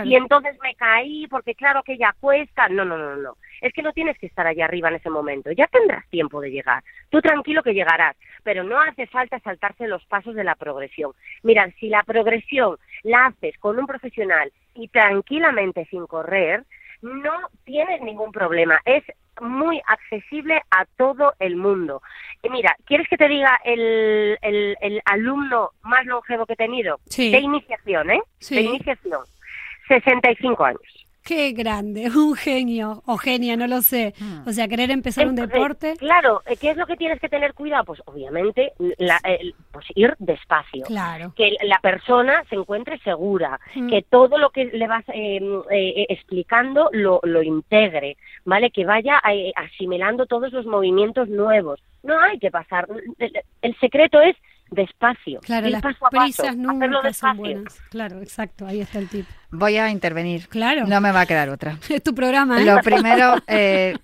y 0.05 0.15
entonces 0.15 0.57
me 0.63 0.77
caí 0.77 1.27
porque 1.27 1.57
claro 1.57 1.83
que 1.83 1.99
ya 1.99 2.15
cuesta. 2.21 2.69
No, 2.69 2.85
no, 2.85 2.97
no, 2.97 3.17
no. 3.17 3.37
Es 3.63 3.73
que 3.73 3.83
no 3.83 3.93
tienes 3.93 4.19
que 4.19 4.27
estar 4.27 4.47
allá 4.47 4.67
arriba 4.67 4.89
en 4.89 4.97
ese 4.97 5.09
momento. 5.09 5.51
Ya 5.53 5.67
tendrás 5.69 6.07
tiempo 6.09 6.41
de 6.41 6.51
llegar. 6.51 6.83
Tú 7.09 7.23
tranquilo 7.23 7.63
que 7.63 7.73
llegarás, 7.73 8.17
pero 8.43 8.65
no 8.65 8.81
hace 8.81 9.07
falta 9.07 9.39
saltarse 9.39 9.87
los 9.87 10.05
pasos 10.05 10.35
de 10.35 10.45
la 10.45 10.57
progresión. 10.57 11.13
Mira, 11.43 11.71
si 11.79 11.89
la 11.89 12.03
progresión 12.03 12.77
la 13.05 13.27
haces 13.27 13.57
con 13.59 13.79
un 13.79 13.87
profesional 13.87 14.53
y 14.75 14.89
tranquilamente 14.89 15.87
sin 15.87 16.07
correr, 16.07 16.65
no 17.03 17.33
tienes 17.65 18.01
ningún 18.03 18.33
problema. 18.33 18.81
Es 18.85 19.05
muy 19.41 19.81
accesible 19.87 20.61
a 20.71 20.85
todo 20.97 21.35
el 21.39 21.57
mundo. 21.57 22.03
Y 22.43 22.51
mira, 22.51 22.77
¿quieres 22.85 23.09
que 23.09 23.17
te 23.17 23.29
diga 23.29 23.61
el, 23.65 24.39
el, 24.43 25.03
alumno 25.05 25.71
más 25.83 26.05
longevo 26.07 26.47
que 26.47 26.55
he 26.55 26.57
tenido? 26.57 26.99
Sí. 27.07 27.31
De 27.31 27.39
iniciación, 27.39 28.11
¿eh? 28.11 28.23
De 28.51 28.61
iniciación. 28.61 29.21
65 29.89 30.65
años. 30.65 30.92
Qué 31.23 31.53
grande, 31.53 32.11
un 32.17 32.35
genio 32.35 33.03
o 33.07 33.17
genia, 33.17 33.57
no 33.57 33.67
lo 33.67 33.81
sé. 33.83 34.15
Hmm. 34.19 34.49
O 34.49 34.53
sea, 34.53 34.69
querer 34.69 34.91
empezar 34.91 35.27
un 35.27 35.37
deporte. 35.37 35.95
Claro, 35.99 36.43
¿qué 36.61 36.71
es 36.71 36.77
lo 36.77 36.87
que 36.87 36.97
tienes 36.97 37.21
que 37.21 37.29
tener 37.29 37.55
cuidado? 37.55 37.85
Pues 37.85 38.03
obviamente 38.07 38.73
pues 38.77 39.87
ir 39.95 40.15
despacio. 40.19 40.85
Claro. 40.87 41.33
Que 41.37 41.57
la 41.63 41.79
persona 41.79 42.43
se 42.49 42.57
encuentre 42.57 42.99
segura, 42.99 43.61
hmm. 43.75 43.89
que 43.89 44.03
todo 44.03 44.39
lo 44.39 44.51
que 44.51 44.65
le 44.67 44.87
vas 44.87 45.05
em, 45.09 45.63
eh, 45.71 46.07
explicando 46.09 46.89
lo, 46.93 47.21
lo 47.23 47.43
integre, 47.43 48.17
¿vale? 48.45 48.71
Que 48.71 48.85
vaya 48.85 49.21
eh, 49.31 49.53
asimilando 49.55 50.27
todos 50.27 50.53
los 50.53 50.67
movimientos 50.67 51.29
nuevos. 51.29 51.81
No 52.03 52.21
hay 52.21 52.39
que 52.39 52.51
pasar. 52.51 52.89
El 53.63 53.79
secreto 53.79 54.21
es 54.21 54.37
despacio. 54.73 55.41
Claro, 55.41 55.69
las 55.69 55.83
prisas 56.11 56.57
nunca 56.57 57.13
son 57.13 57.37
buenas. 57.37 57.81
Claro, 57.91 58.21
exacto, 58.21 58.67
ahí 58.67 58.81
está 58.81 58.99
el 58.99 59.09
tip. 59.09 59.27
Voy 59.53 59.77
a 59.77 59.91
intervenir. 59.91 60.49
Claro. 60.49 60.87
No 60.87 61.03
me 61.03 61.13
va 61.13 61.21
a 61.21 61.27
quedar 61.27 61.51
otra. 61.51 61.77
Es 61.91 62.03
tu 62.03 62.15
programa, 62.15 62.61
¿eh? 62.61 62.65
Lo 62.65 62.81
primero, 62.81 63.37
eh, 63.47 63.95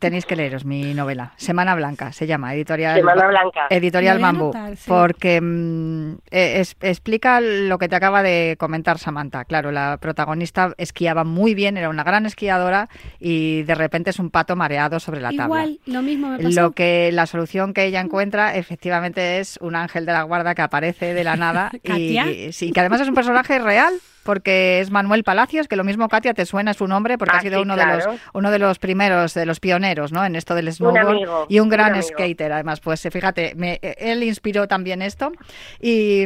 tenéis 0.00 0.24
que 0.24 0.34
leeros 0.34 0.64
mi 0.64 0.94
novela, 0.94 1.34
Semana 1.36 1.74
Blanca, 1.74 2.10
se 2.10 2.26
llama, 2.26 2.54
editorial. 2.54 2.96
Semana 2.96 3.26
Blanca. 3.28 3.66
Editorial 3.68 4.18
Bambú, 4.18 4.50
porque 4.86 5.42
mm, 5.42 6.14
e, 6.30 6.64
explica 6.80 7.42
lo 7.42 7.76
que 7.76 7.88
te 7.88 7.96
acaba 7.96 8.22
de 8.22 8.56
comentar 8.58 8.98
Samantha. 8.98 9.44
Claro, 9.44 9.70
la 9.72 9.98
protagonista 10.00 10.72
esquiaba 10.78 11.22
muy 11.22 11.54
bien, 11.54 11.76
era 11.76 11.90
una 11.90 12.02
gran 12.02 12.24
esquiadora 12.24 12.88
y 13.20 13.62
de 13.64 13.74
repente 13.74 14.08
es 14.08 14.18
un 14.18 14.30
pato 14.30 14.56
mareado 14.56 15.00
sobre 15.00 15.20
la 15.20 15.32
tabla. 15.32 15.44
Igual, 15.44 15.80
lo 15.84 16.00
mismo 16.00 16.28
me 16.28 16.38
pasó. 16.38 16.60
Lo 16.62 16.70
que 16.72 17.10
la 17.12 17.26
solución 17.26 17.74
que 17.74 17.84
ella 17.84 18.00
encuentra 18.00 18.56
efectivamente 18.56 19.38
es 19.38 19.58
un 19.60 19.76
ángel 19.76 20.06
de 20.06 20.12
la 20.12 20.22
guarda 20.22 20.54
que 20.54 20.62
aparece 20.62 21.12
de 21.12 21.24
la 21.24 21.36
nada 21.36 21.70
y, 21.82 22.52
sí, 22.52 22.72
que 22.72 22.80
además 22.80 23.02
es 23.02 23.08
un 23.08 23.14
personaje 23.14 23.58
real 23.58 23.92
porque 24.24 24.80
es 24.80 24.90
Manuel 24.90 25.22
Palacios, 25.22 25.68
que 25.68 25.76
lo 25.76 25.84
mismo 25.84 26.08
Katia 26.08 26.34
te 26.34 26.46
suena 26.46 26.74
su 26.74 26.88
nombre 26.88 27.18
porque 27.18 27.36
ha 27.36 27.38
ah, 27.38 27.42
sido 27.42 27.62
uno 27.62 27.76
de 27.76 27.86
los 27.86 28.04
uno 28.32 28.50
de 28.50 28.58
los 28.58 28.78
primeros, 28.78 29.34
de 29.34 29.46
los 29.46 29.60
pioneros, 29.60 30.10
¿no? 30.10 30.24
En 30.24 30.34
esto 30.34 30.54
del 30.56 30.72
snowboard 30.72 31.46
y 31.48 31.60
un 31.60 31.68
gran 31.68 32.02
skater, 32.02 32.52
además. 32.52 32.80
Pues 32.80 33.06
fíjate, 33.08 33.54
me, 33.54 33.78
él 33.82 34.22
inspiró 34.22 34.66
también 34.66 35.02
esto 35.02 35.32
y, 35.80 36.24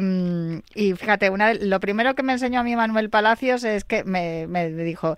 y 0.74 0.94
fíjate, 0.94 1.28
una, 1.28 1.52
lo 1.54 1.80
primero 1.80 2.14
que 2.14 2.22
me 2.22 2.32
enseñó 2.32 2.60
a 2.60 2.62
mí 2.62 2.74
Manuel 2.76 3.10
Palacios 3.10 3.64
es 3.64 3.84
que 3.84 4.04
me, 4.04 4.46
me 4.46 4.70
dijo 4.70 5.16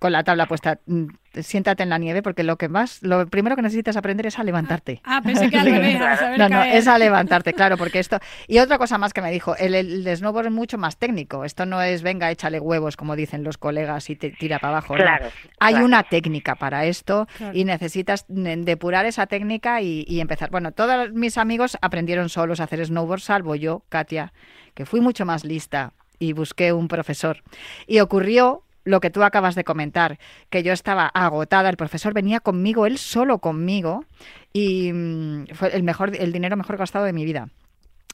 con 0.00 0.10
la 0.12 0.24
tabla 0.24 0.46
puesta, 0.46 0.80
mm, 0.86 1.04
siéntate 1.42 1.82
en 1.84 1.90
la 1.90 1.98
nieve 1.98 2.22
porque 2.22 2.42
lo 2.42 2.56
que 2.56 2.68
más, 2.68 3.02
lo 3.02 3.26
primero 3.28 3.54
que 3.54 3.62
necesitas 3.62 3.96
aprender 3.96 4.26
es 4.26 4.38
a 4.38 4.42
levantarte. 4.44 5.00
Ah, 5.04 5.20
pensé 5.22 5.48
que 5.50 5.58
al 5.58 5.66
revés, 5.70 6.00
a 6.00 6.16
saber 6.16 6.38
No, 6.38 6.48
no, 6.48 6.56
caer. 6.56 6.74
es 6.76 6.88
a 6.88 6.98
levantarte, 6.98 7.52
claro, 7.52 7.76
porque 7.76 7.98
esto... 8.00 8.18
Y 8.48 8.58
otra 8.58 8.78
cosa 8.78 8.96
más 8.98 9.12
que 9.12 9.20
me 9.22 9.30
dijo, 9.30 9.54
el, 9.56 9.74
el 9.74 10.16
snowboard 10.16 10.46
es 10.46 10.52
mucho 10.52 10.78
más 10.78 10.96
técnico. 10.96 11.44
Esto 11.44 11.66
no 11.66 11.80
es, 11.82 12.02
venga, 12.02 12.30
échale 12.30 12.58
huevos, 12.58 12.96
como 12.96 13.14
dicen 13.14 13.44
los 13.44 13.58
colegas, 13.58 14.10
y 14.10 14.16
te 14.16 14.30
tira 14.30 14.58
para 14.58 14.78
abajo. 14.78 14.96
no. 14.96 15.02
Claro, 15.04 15.26
Hay 15.60 15.74
claro. 15.74 15.84
una 15.86 16.02
técnica 16.02 16.54
para 16.56 16.86
esto 16.86 17.28
Claro. 17.36 17.56
y 17.56 17.64
necesitas 17.64 18.24
depurar 18.28 19.04
esa 19.06 19.26
técnica 19.26 19.82
y, 19.82 20.04
y 20.08 20.20
empezar. 20.20 20.50
Bueno, 20.50 20.72
todos 20.72 21.12
mis 21.12 21.36
amigos 21.38 21.76
aprendieron 21.82 22.30
solos 22.30 22.58
a 22.60 22.64
hacer 22.64 22.84
snowboard, 22.84 23.20
salvo 23.20 23.54
yo, 23.54 23.84
Katia, 23.90 24.32
que 24.74 24.86
fui 24.86 25.00
mucho 25.02 25.26
más 25.26 25.44
lista 25.44 25.92
y 26.18 26.32
busqué 26.32 26.72
un 26.72 26.88
profesor. 26.88 27.42
Y 27.86 28.00
ocurrió 28.00 28.62
lo 28.84 29.00
que 29.00 29.10
tú 29.10 29.22
acabas 29.22 29.54
de 29.54 29.64
comentar, 29.64 30.18
que 30.48 30.62
yo 30.62 30.72
estaba 30.72 31.06
agotada, 31.06 31.68
el 31.68 31.76
profesor 31.76 32.14
venía 32.14 32.40
conmigo, 32.40 32.86
él 32.86 32.98
solo 32.98 33.38
conmigo, 33.38 34.04
y 34.52 34.92
mm, 34.92 35.46
fue 35.54 35.74
el 35.74 35.82
mejor, 35.82 36.14
el 36.16 36.32
dinero 36.32 36.56
mejor 36.56 36.76
gastado 36.76 37.04
de 37.04 37.12
mi 37.12 37.24
vida. 37.24 37.48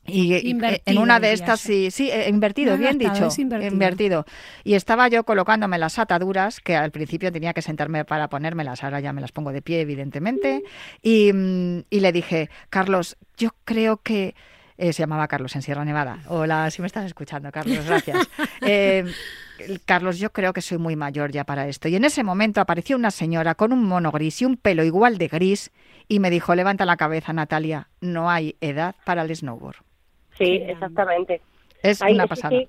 Y 0.09 0.35
eh, 0.35 0.40
Invertido, 0.44 0.83
en 0.87 0.98
una 0.98 1.18
de 1.18 1.33
estas, 1.33 1.61
sí, 1.61 1.90
sí, 1.90 2.11
eh, 2.11 2.29
invertido, 2.29 2.72
No 2.72 2.79
bien 2.79 2.98
gastado, 2.98 3.29
dicho, 3.29 3.40
invertido. 3.42 3.72
invertido. 3.72 4.26
Y 4.64 4.74
estaba 4.74 5.09
yo 5.09 5.24
colocándome 5.24 5.79
las 5.79 5.98
ataduras, 5.98 6.61
que 6.61 6.76
al 6.76 6.90
principio 6.92 7.33
tenía 7.33 7.52
que 7.52 7.62
sentarme 7.62 8.05
para 8.05 8.29
ponérmelas, 8.29 8.85
ahora 8.85 9.00
ya 9.00 9.12
me 9.12 9.20
las 9.20 9.33
pongo 9.33 9.52
de 9.52 9.62
pie, 9.62 9.81
evidentemente. 9.81 10.62
Y, 11.02 11.33
mm, 11.33 11.85
y 11.90 12.00
le 12.00 12.12
dije, 12.12 12.50
Carlos, 12.70 13.16
yo 13.37 13.50
creo 13.64 13.98
que. 13.98 14.35
Eh, 14.78 14.92
se 14.92 15.02
llamaba 15.02 15.28
Carlos 15.28 15.54
en 15.56 15.62
Sierra 15.62 15.84
Nevada. 15.84 16.18
Hola, 16.28 16.70
si 16.70 16.82
me 16.82 16.86
estás 16.86 17.04
escuchando, 17.06 17.50
Carlos, 17.52 17.84
gracias. 17.86 18.28
Eh, 18.68 19.04
Carlos, 19.84 20.18
yo 20.18 20.30
creo 20.32 20.52
que 20.52 20.60
soy 20.60 20.76
muy 20.78 20.96
mayor 20.96 21.30
ya 21.30 21.44
para 21.44 21.66
esto. 21.68 21.88
Y 21.88 21.96
en 21.96 22.04
ese 22.04 22.22
momento 22.24 22.60
apareció 22.60 22.96
una 22.96 23.10
señora 23.10 23.54
con 23.54 23.72
un 23.72 23.84
mono 23.84 24.10
gris 24.12 24.42
y 24.42 24.44
un 24.44 24.56
pelo 24.56 24.82
igual 24.84 25.18
de 25.18 25.28
gris 25.28 25.70
y 26.08 26.18
me 26.20 26.30
dijo, 26.30 26.54
levanta 26.54 26.84
la 26.84 26.96
cabeza, 26.96 27.32
Natalia, 27.32 27.88
no 28.00 28.28
hay 28.30 28.56
edad 28.60 28.94
para 29.04 29.22
el 29.22 29.34
snowboard. 29.34 29.76
Sí, 30.36 30.62
exactamente. 30.66 31.40
Es 31.82 32.02
Ahí, 32.02 32.14
una 32.14 32.24
sí, 32.24 32.28
pasada. 32.28 32.50
Sí, 32.58 32.68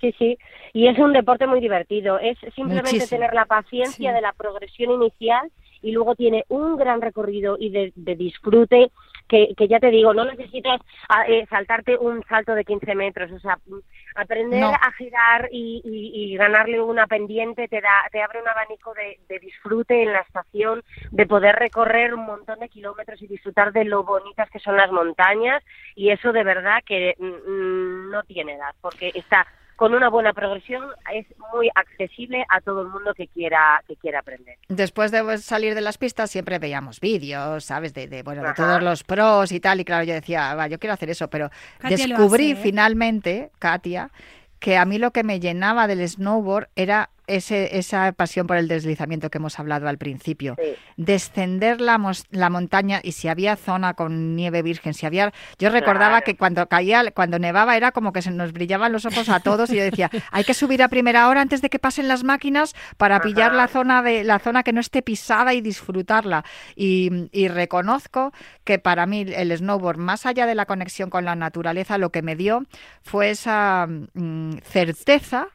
sí, 0.00 0.14
sí. 0.18 0.38
Y 0.72 0.86
es 0.88 0.98
un 0.98 1.12
deporte 1.12 1.46
muy 1.46 1.60
divertido. 1.60 2.18
Es 2.18 2.38
simplemente 2.54 2.92
Muchísimo. 2.92 3.08
tener 3.08 3.34
la 3.34 3.44
paciencia 3.44 4.10
Sí. 4.10 4.14
de 4.14 4.20
la 4.22 4.32
progresión 4.32 4.90
inicial 4.92 5.50
y 5.82 5.90
luego 5.92 6.14
tiene 6.14 6.44
un 6.48 6.76
gran 6.76 7.02
recorrido 7.02 7.56
y 7.58 7.70
de, 7.70 7.92
de 7.96 8.14
disfrute 8.16 8.90
que, 9.32 9.54
que 9.56 9.66
ya 9.66 9.80
te 9.80 9.90
digo, 9.90 10.12
no 10.12 10.26
necesitas 10.26 10.78
ah, 11.08 11.24
eh, 11.26 11.46
saltarte 11.48 11.96
un 11.96 12.22
salto 12.28 12.54
de 12.54 12.66
15 12.66 12.94
metros. 12.94 13.32
O 13.32 13.38
sea, 13.38 13.56
mm, 13.64 13.78
aprender 14.16 14.60
No. 14.60 14.66
a 14.68 14.92
girar 14.92 15.48
y, 15.50 15.80
y- 15.82 16.32
y 16.34 16.36
ganarle 16.36 16.82
una 16.82 17.06
pendiente 17.06 17.66
te, 17.66 17.80
da, 17.80 18.02
te 18.12 18.20
abre 18.22 18.42
un 18.42 18.48
abanico 18.48 18.92
de, 18.92 19.18
de 19.26 19.38
disfrute 19.38 20.02
en 20.02 20.12
la 20.12 20.20
estación, 20.20 20.82
de 21.10 21.26
poder 21.26 21.56
recorrer 21.56 22.12
un 22.12 22.26
montón 22.26 22.58
de 22.60 22.68
kilómetros 22.68 23.22
y 23.22 23.26
disfrutar 23.26 23.72
de 23.72 23.84
lo 23.86 24.04
bonitas 24.04 24.50
que 24.50 24.58
son 24.58 24.76
las 24.76 24.92
montañas 24.92 25.62
y 25.94 26.10
eso 26.10 26.30
de 26.32 26.44
verdad 26.44 26.82
que 26.84 27.14
mm, 27.18 28.10
no 28.10 28.22
tiene 28.24 28.52
edad, 28.56 28.74
porque 28.82 29.10
está 29.14 29.46
con 29.76 29.94
una 29.94 30.08
buena 30.08 30.32
progresión, 30.32 30.84
es 31.12 31.26
muy 31.52 31.70
accesible 31.74 32.44
a 32.48 32.60
todo 32.60 32.82
el 32.82 32.88
mundo 32.88 33.14
que 33.14 33.28
quiera 33.28 33.82
que 33.86 33.96
quiera 33.96 34.20
aprender. 34.20 34.56
Después 34.68 35.10
de 35.10 35.38
salir 35.38 35.74
de 35.74 35.80
las 35.80 35.98
pistas 35.98 36.30
siempre 36.30 36.58
veíamos 36.58 37.00
vídeos, 37.00 37.64
¿sabes? 37.64 37.94
De, 37.94 38.06
de, 38.06 38.22
bueno, 38.22 38.42
de 38.42 38.54
todos 38.54 38.82
los 38.82 39.04
pros 39.04 39.52
y 39.52 39.60
tal. 39.60 39.80
Y 39.80 39.84
claro, 39.84 40.04
yo 40.04 40.14
decía, 40.14 40.54
va, 40.54 40.68
yo 40.68 40.78
quiero 40.78 40.94
hacer 40.94 41.10
eso, 41.10 41.28
pero 41.28 41.50
Katia 41.78 42.06
descubrí 42.06 42.52
hace, 42.52 42.60
¿eh? 42.60 42.62
finalmente, 42.62 43.50
Katia, 43.58 44.10
que 44.58 44.76
a 44.76 44.84
mí 44.84 44.98
lo 44.98 45.10
que 45.10 45.24
me 45.24 45.40
llenaba 45.40 45.86
del 45.86 46.08
snowboard 46.08 46.68
era 46.76 47.10
ese, 47.26 47.78
esa 47.78 48.12
pasión 48.12 48.46
por 48.46 48.56
el 48.56 48.68
deslizamiento 48.68 49.30
que 49.30 49.38
hemos 49.38 49.58
hablado 49.58 49.88
al 49.88 49.98
principio. 49.98 50.56
Sí. 50.58 50.74
Descender 50.96 51.80
la, 51.80 51.98
montaña 51.98 53.00
y 53.02 53.12
si 53.12 53.28
había 53.28 53.56
zona 53.56 53.94
con 53.94 54.36
nieve 54.36 54.62
virgen, 54.62 54.94
si 54.94 55.06
había... 55.06 55.32
Yo 55.58 55.70
recordaba 55.70 56.02
Claro. 56.02 56.24
que 56.24 56.36
cuando 56.36 56.66
caía, 56.68 57.10
cuando 57.12 57.38
nevaba 57.38 57.76
era 57.76 57.92
como 57.92 58.12
que 58.12 58.22
se 58.22 58.30
nos 58.30 58.52
brillaban 58.52 58.92
los 58.92 59.06
ojos 59.06 59.28
a 59.28 59.40
todos 59.40 59.70
y 59.70 59.76
yo 59.76 59.84
decía, 59.84 60.10
hay 60.32 60.44
que 60.44 60.54
subir 60.54 60.82
a 60.82 60.88
primera 60.88 61.28
hora 61.28 61.40
antes 61.40 61.62
de 61.62 61.70
que 61.70 61.78
pasen 61.78 62.08
las 62.08 62.24
máquinas 62.24 62.74
para 62.96 63.20
pillar 63.20 63.54
la 63.54 63.68
zona 63.68 64.02
de 64.02 64.24
la 64.24 64.38
zona 64.38 64.62
que 64.62 64.72
no 64.72 64.80
esté 64.80 65.02
pisada 65.02 65.54
y 65.54 65.60
disfrutarla. 65.60 66.44
Y, 66.76 67.28
y 67.32 67.48
reconozco 67.48 68.32
que 68.64 68.78
para 68.78 69.06
mí 69.06 69.24
el 69.28 69.56
snowboard, 69.56 69.98
más 69.98 70.26
allá 70.26 70.46
de 70.46 70.54
la 70.54 70.66
conexión 70.66 71.10
con 71.10 71.24
la 71.24 71.36
naturaleza, 71.36 71.98
lo 71.98 72.10
que 72.10 72.22
me 72.22 72.36
dio 72.36 72.64
fue 73.02 73.30
esa 73.30 73.86
mm, 73.88 74.58
certeza 74.64 75.48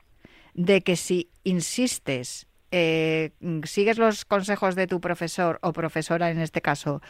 de 0.58 0.82
que 0.82 0.98
si 0.98 1.30
insistes, 1.46 2.48
eh, 2.72 3.32
sigues 3.64 3.98
los 3.98 4.26
consejos 4.26 4.76
de 4.76 4.88
tu 4.88 5.00
profesor 5.00 5.58
o 5.62 5.72
profesora 5.72 6.30
en 6.30 6.40
este 6.40 6.60
caso 6.62 7.02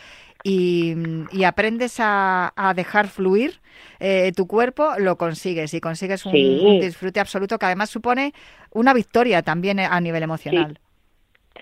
y, 0.43 0.93
y 1.31 1.45
aprendes 1.45 1.99
a, 1.99 2.53
a 2.55 2.75
dejar 2.75 3.07
fluir 3.07 3.59
eh, 3.99 4.31
tu 4.35 4.45
cuerpo, 4.45 4.91
lo 4.99 5.17
consigues 5.17 5.73
y 5.73 5.81
consigues 5.81 6.25
un, 6.27 6.33
Sí. 6.33 6.59
un 6.63 6.79
disfrute 6.79 7.19
absoluto 7.19 7.57
que 7.57 7.65
además 7.65 7.89
supone 7.89 8.33
una 8.69 8.93
victoria 8.93 9.41
también 9.41 9.79
a 9.79 9.99
nivel 9.99 10.21
emocional. 10.21 10.79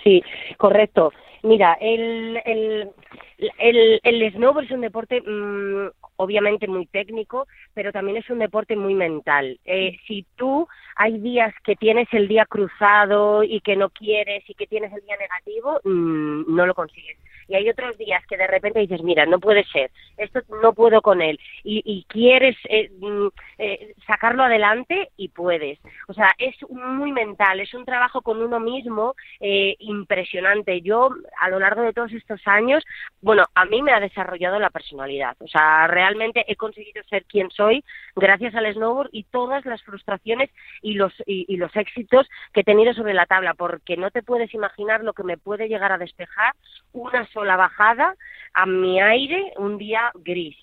Sí, 0.04 0.22
correcto. 0.58 1.14
Mira, 1.44 1.78
el, 1.80 2.42
el, 2.44 2.90
el, 3.60 4.00
el 4.04 4.34
snowboard 4.34 4.66
es 4.66 4.72
un 4.72 4.82
deporte 4.82 5.22
mm, 5.22 5.88
obviamente 6.18 6.68
muy 6.68 6.86
técnico, 6.86 7.48
pero 7.74 7.92
también 7.92 8.18
es 8.18 8.30
un 8.30 8.40
deporte 8.40 8.76
muy 8.76 8.94
mental. 8.94 9.60
Eh, 9.66 9.98
si 10.08 10.26
tú 10.36 10.68
hay 10.96 11.20
días 11.20 11.54
que 11.64 11.76
tienes 11.76 12.08
el 12.12 12.28
día 12.28 12.46
cruzado 12.46 13.44
y 13.44 13.62
que 13.62 13.76
no 13.76 13.90
quieres 13.90 14.44
y 14.50 14.54
que 14.54 14.68
tienes 14.68 14.94
el 14.94 15.02
día 15.02 15.18
negativo, 15.18 15.80
mm, 15.84 16.56
no 16.56 16.66
lo 16.66 16.74
consigues. 16.74 17.18
Y 17.48 17.56
hay 17.56 17.70
otros 17.70 17.98
días 17.98 18.26
que 18.28 18.38
de 18.38 18.48
repente 18.48 18.80
dices, 18.80 19.02
mira, 19.04 19.26
no 19.26 19.40
puede 19.40 19.64
ser, 19.66 19.92
esto 20.18 20.42
no 20.62 20.74
puedo 20.74 21.02
con 21.02 21.22
él, 21.22 21.40
y, 21.64 21.82
y 21.86 22.06
quieres 22.06 22.56
eh, 22.70 22.90
mm, 23.00 23.28
eh, 23.58 23.94
sacarlo 24.08 24.44
adelante 24.44 25.10
y 25.18 25.30
puedes. 25.30 25.80
O 26.08 26.14
sea, 26.14 26.34
es 26.38 26.56
muy 26.70 27.12
mental, 27.12 27.60
es 27.60 27.74
un 27.74 27.86
trabajo 27.86 28.22
con 28.22 28.42
uno 28.42 28.60
mismo 28.60 29.16
eh, 29.40 29.76
impresionante. 29.80 30.82
Yo, 30.82 31.10
a 31.40 31.50
lo 31.50 31.60
largo 31.60 31.82
de 31.82 31.94
todos 31.94 32.12
estos 32.14 32.42
años, 32.48 32.84
bueno, 33.22 33.46
a 33.54 33.66
mí 33.66 33.82
me 33.82 33.92
ha 33.92 34.00
desarrollado 34.00 34.60
la 34.60 34.70
personalidad. 34.70 35.36
O 35.40 35.48
sea, 35.48 35.88
realmente 35.88 36.46
he 36.48 36.56
conseguido 36.56 37.04
ser 37.04 37.26
quien 37.26 37.50
soy 37.52 37.84
gracias 38.16 38.56
al 38.56 38.72
snowboard 38.74 39.10
y 39.12 39.24
todas 39.24 39.66
las 39.66 39.84
frustraciones 39.84 40.50
y 40.82 40.94
los, 40.94 41.14
y, 41.26 41.46
y 41.48 41.58
los 41.58 41.76
éxitos 41.76 42.28
que 42.54 42.62
he 42.62 42.64
tenido 42.64 42.94
sobre 42.94 43.14
la 43.14 43.26
tabla, 43.26 43.54
porque 43.54 43.98
no 43.98 44.12
te 44.12 44.24
puedes 44.24 44.54
imaginar 44.54 45.04
lo 45.04 45.14
que 45.14 45.24
me 45.24 45.38
puede 45.38 45.68
llegar 45.68 45.92
a 45.92 45.98
despejar 45.98 46.54
una 46.94 47.26
sola 47.36 47.56
bajada 47.58 48.16
a 48.54 48.66
mi 48.66 49.00
aire 49.02 49.52
un 49.58 49.78
día 49.78 50.12
gris. 50.16 50.58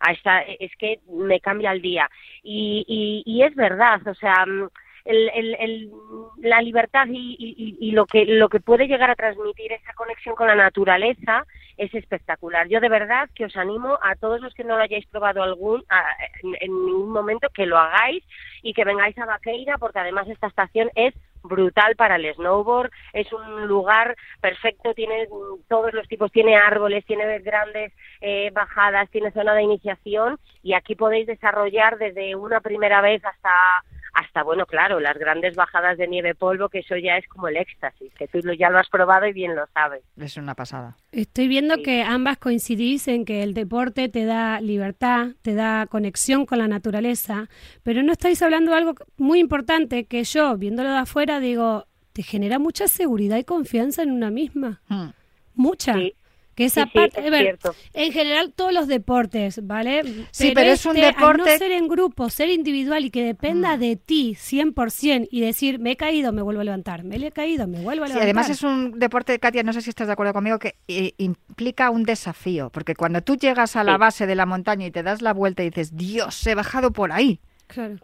A 0.00 0.12
esta- 0.12 0.42
es 0.42 0.72
que 0.76 0.98
me 1.08 1.38
cambia 1.40 1.70
el 1.72 1.80
día. 1.80 2.10
Y, 2.42 2.84
y, 2.86 3.22
y 3.24 3.42
es 3.44 3.54
verdad, 3.54 4.00
o 4.06 4.14
sea, 4.14 4.44
mm, 4.44 4.68
el, 5.04 5.30
el, 5.40 5.48
el- 5.66 5.90
la 6.38 6.60
libertad 6.60 7.06
y, 7.08 7.76
y- 7.80 7.92
lo 7.92 8.04
que 8.06 8.24
lo 8.26 8.48
que 8.48 8.58
puede 8.58 8.88
llegar 8.88 9.08
a 9.10 9.14
transmitir 9.14 9.72
esa 9.72 9.92
conexión 9.94 10.34
con 10.34 10.48
la 10.48 10.56
naturaleza 10.56 11.46
es 11.76 11.94
espectacular. 11.94 12.66
Yo 12.68 12.80
de 12.80 12.88
verdad 12.88 13.28
que 13.34 13.44
os 13.44 13.56
animo 13.56 13.96
a 14.02 14.16
todos 14.16 14.40
los 14.40 14.52
que 14.54 14.64
no 14.64 14.76
lo 14.76 14.82
hayáis 14.82 15.06
probado 15.06 15.42
algún 15.44 15.84
a- 15.88 16.04
en, 16.42 16.56
en 16.60 16.86
ningún 16.86 17.12
momento 17.12 17.48
que 17.54 17.66
lo 17.66 17.78
hagáis 17.78 18.24
y 18.62 18.72
que 18.74 18.84
vengáis 18.84 19.16
a 19.18 19.26
Vaqueira 19.26 19.78
porque 19.78 20.00
además 20.00 20.26
esta 20.28 20.48
estación 20.48 20.90
es 20.96 21.14
brutal 21.46 21.96
para 21.96 22.16
el 22.16 22.34
snowboard, 22.34 22.90
es 23.12 23.32
un 23.32 23.66
lugar 23.66 24.16
perfecto, 24.40 24.94
tiene 24.94 25.26
mm, 25.26 25.62
todos 25.68 25.92
los 25.92 26.06
tipos, 26.08 26.30
tiene 26.32 26.56
árboles, 26.56 27.04
tiene 27.06 27.38
grandes 27.40 27.92
eh, 28.20 28.50
bajadas, 28.52 29.10
tiene 29.10 29.32
zona 29.32 29.54
de 29.54 29.62
iniciación 29.62 30.38
y 30.62 30.74
aquí 30.74 30.94
podéis 30.94 31.26
desarrollar 31.26 31.98
desde 31.98 32.36
una 32.36 32.60
primera 32.60 33.00
vez 33.00 33.24
hasta 33.24 33.84
hasta 34.18 34.42
bueno 34.42 34.64
claro 34.64 34.98
las 34.98 35.16
grandes 35.18 35.54
bajadas 35.56 35.98
de 35.98 36.08
nieve 36.08 36.34
polvo 36.34 36.70
que 36.70 36.78
eso 36.78 36.96
ya 36.96 37.18
es 37.18 37.28
como 37.28 37.48
el 37.48 37.56
éxtasis 37.58 38.12
que 38.14 38.26
tú 38.28 38.40
ya 38.58 38.70
lo 38.70 38.78
has 38.78 38.88
probado 38.88 39.26
y 39.26 39.32
bien 39.34 39.54
lo 39.54 39.66
sabes 39.74 40.02
Es 40.16 40.36
una 40.38 40.54
pasada. 40.54 40.96
Estoy 41.12 41.48
viendo 41.48 41.74
Sí. 41.76 41.82
que 41.82 42.02
ambas 42.02 42.38
coincidís 42.38 43.08
en 43.08 43.24
que 43.26 43.42
el 43.42 43.52
deporte 43.52 44.08
te 44.08 44.24
da 44.24 44.60
libertad, 44.62 45.28
te 45.42 45.54
da 45.54 45.86
conexión 45.86 46.46
con 46.46 46.58
la 46.58 46.66
naturaleza, 46.68 47.48
pero 47.82 48.02
no 48.02 48.12
estáis 48.12 48.40
hablando 48.40 48.70
de 48.70 48.78
algo 48.78 48.94
muy 49.18 49.38
importante 49.38 50.04
que 50.06 50.24
yo, 50.24 50.56
viéndolo 50.56 50.90
de 50.92 50.98
afuera, 50.98 51.38
digo, 51.38 51.84
te 52.14 52.22
genera 52.22 52.58
mucha 52.58 52.88
seguridad 52.88 53.36
y 53.36 53.44
confianza 53.44 54.02
en 54.02 54.10
una 54.12 54.30
misma. 54.30 54.80
Hmm. 54.88 55.10
Mucha. 55.54 55.92
Sí. 55.94 56.14
Que 56.56 56.64
esa 56.64 56.84
Sí, 56.84 56.90
sí, 56.92 56.98
parte, 56.98 57.20
es 57.20 57.26
a 57.26 57.30
ver, 57.30 57.58
en 57.92 58.12
general 58.12 58.52
todos 58.56 58.72
los 58.72 58.88
deportes, 58.88 59.60
¿vale? 59.66 60.02
Sí, 60.30 60.52
pero 60.54 60.70
es 60.72 60.86
un 60.86 60.96
este, 60.96 61.06
al 61.08 61.14
deporte- 61.14 61.50
no 61.52 61.58
ser 61.58 61.70
en 61.72 61.86
grupo, 61.86 62.30
ser 62.30 62.48
individual 62.48 63.04
y 63.04 63.10
que 63.10 63.22
dependa 63.22 63.76
de 63.76 63.96
ti 63.96 64.34
100% 64.34 65.28
y 65.30 65.42
decir, 65.42 65.78
me 65.78 65.92
he 65.92 65.96
caído, 65.96 66.32
me 66.32 66.40
vuelvo 66.40 66.62
a 66.62 66.64
levantar, 66.64 67.04
me 67.04 67.16
he 67.16 67.30
caído, 67.30 67.66
me 67.68 67.80
vuelvo 67.82 68.04
a 68.04 68.06
Sí, 68.06 68.14
levantar. 68.14 68.22
además 68.22 68.48
es 68.50 68.62
un 68.62 68.98
deporte, 68.98 69.38
Katia, 69.38 69.62
no 69.62 69.74
sé 69.74 69.82
si 69.82 69.90
estás 69.90 70.06
de 70.06 70.14
acuerdo 70.14 70.32
conmigo, 70.32 70.58
que 70.58 70.76
eh, 70.88 71.12
implica 71.18 71.90
un 71.90 72.04
desafío, 72.04 72.70
porque 72.70 72.94
cuando 72.94 73.20
tú 73.20 73.36
llegas 73.36 73.76
a 73.76 73.84
la 73.84 73.92
Sí. 73.92 73.98
base 73.98 74.26
de 74.26 74.34
la 74.34 74.46
montaña 74.46 74.86
y 74.86 74.90
te 74.90 75.02
das 75.02 75.20
la 75.20 75.34
vuelta 75.34 75.62
y 75.62 75.66
dices, 75.68 75.94
Dios, 75.94 76.46
he 76.46 76.54
bajado 76.54 76.90
por 76.90 77.12
ahí, 77.12 77.38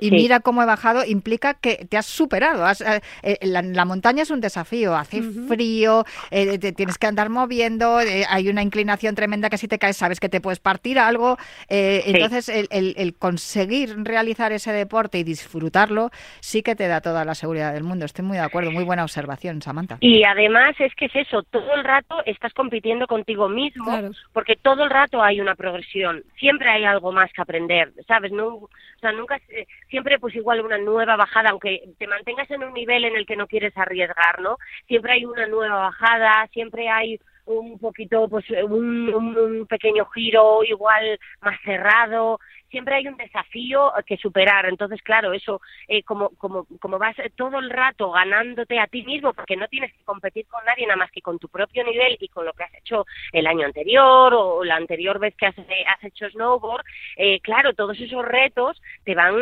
Y 0.00 0.10
mira 0.10 0.40
cómo 0.40 0.62
he 0.62 0.66
bajado, 0.66 1.04
implica 1.04 1.54
que 1.54 1.86
te 1.88 1.96
has 1.96 2.06
superado. 2.06 2.68
Eh, 2.68 3.00
eh, 3.22 3.38
la, 3.42 3.84
montaña 3.84 4.22
es 4.22 4.30
un 4.30 4.40
desafío, 4.40 4.94
hace 4.94 5.22
frío, 5.22 6.04
eh, 6.30 6.58
te 6.58 6.72
tienes 6.72 6.98
que 6.98 7.06
andar 7.06 7.28
moviendo, 7.28 7.98
hay 8.28 8.48
una 8.48 8.62
inclinación 8.62 9.14
tremenda 9.14 9.50
que 9.50 9.58
si 9.58 9.68
te 9.68 9.78
caes 9.78 9.96
sabes 9.96 10.20
que 10.20 10.28
te 10.28 10.40
puedes 10.40 10.60
partir 10.60 10.98
algo. 10.98 11.36
Entonces, 11.68 12.48
el, 12.48 13.14
conseguir 13.18 13.94
realizar 14.04 14.52
ese 14.52 14.72
deporte 14.72 15.18
y 15.18 15.24
disfrutarlo 15.24 16.10
sí 16.40 16.62
que 16.62 16.74
te 16.74 16.88
da 16.88 17.00
toda 17.00 17.24
la 17.24 17.34
seguridad 17.34 17.72
del 17.72 17.84
mundo. 17.84 18.04
Estoy 18.04 18.24
muy 18.24 18.36
de 18.36 18.44
acuerdo, 18.44 18.70
muy 18.70 18.84
buena 18.84 19.04
observación, 19.04 19.62
Samantha. 19.62 19.98
Y 20.00 20.24
además 20.24 20.74
es 20.78 20.94
que 20.94 21.06
es 21.06 21.16
eso, 21.16 21.42
todo 21.44 21.74
el 21.74 21.84
rato 21.84 22.22
estás 22.26 22.52
compitiendo 22.52 23.06
contigo 23.06 23.48
mismo, 23.48 24.10
porque 24.32 24.56
todo 24.56 24.84
el 24.84 24.90
rato 24.90 25.22
hay 25.22 25.40
una 25.40 25.54
progresión, 25.54 26.24
siempre 26.38 26.70
hay 26.70 26.84
algo 26.84 27.12
más 27.12 27.32
que 27.32 27.42
aprender, 27.42 27.92
¿sabes? 28.06 28.32
No, 28.32 28.54
o 28.54 28.70
sea, 29.00 29.12
nunca 29.12 29.40
siempre 29.88 30.18
pues 30.18 30.34
igual 30.34 30.60
una 30.60 30.78
nueva 30.78 31.16
bajada, 31.16 31.50
aunque 31.50 31.82
te 31.98 32.06
mantengas 32.06 32.50
en 32.50 32.62
un 32.64 32.72
nivel 32.72 33.04
en 33.04 33.16
el 33.16 33.26
que 33.26 33.36
no 33.36 33.46
quieres 33.46 33.76
arriesgar, 33.76 34.40
¿no? 34.40 34.56
Siempre 34.86 35.12
hay 35.12 35.24
una 35.24 35.46
nueva 35.46 35.76
bajada, 35.76 36.46
siempre 36.52 36.88
hay 36.88 37.18
un 37.44 37.78
poquito, 37.78 38.28
pues 38.28 38.44
un, 38.50 39.12
un 39.12 39.66
pequeño 39.66 40.06
giro 40.06 40.62
igual 40.64 41.18
más 41.40 41.60
cerrado, 41.64 42.38
siempre 42.72 42.96
hay 42.96 43.06
un 43.06 43.16
desafío 43.16 43.92
que 44.06 44.16
superar. 44.16 44.66
Entonces, 44.66 45.00
claro, 45.02 45.32
eso, 45.32 45.60
eh, 45.86 46.02
como, 46.02 46.30
como, 46.30 46.66
como 46.80 46.98
vas 46.98 47.14
todo 47.36 47.58
el 47.58 47.70
rato 47.70 48.10
ganándote 48.10 48.80
a 48.80 48.88
ti 48.88 49.04
mismo, 49.04 49.32
porque 49.34 49.56
no 49.56 49.68
tienes 49.68 49.92
que 49.92 50.02
competir 50.04 50.46
con 50.46 50.64
nadie 50.64 50.86
nada 50.86 50.96
más 50.96 51.12
que 51.12 51.20
con 51.20 51.38
tu 51.38 51.48
propio 51.48 51.84
nivel 51.84 52.16
y 52.18 52.28
con 52.28 52.44
lo 52.44 52.52
que 52.54 52.64
has 52.64 52.74
hecho 52.74 53.06
el 53.30 53.46
año 53.46 53.66
anterior 53.66 54.34
o 54.34 54.64
la 54.64 54.76
anterior 54.76 55.20
vez 55.20 55.36
que 55.36 55.46
has, 55.46 55.58
eh, 55.58 55.84
has 55.86 56.02
hecho 56.02 56.28
snowboard, 56.30 56.84
eh, 57.16 57.40
claro, 57.40 57.74
todos 57.74 58.00
esos 58.00 58.24
retos 58.24 58.80
te 59.04 59.14
van 59.14 59.34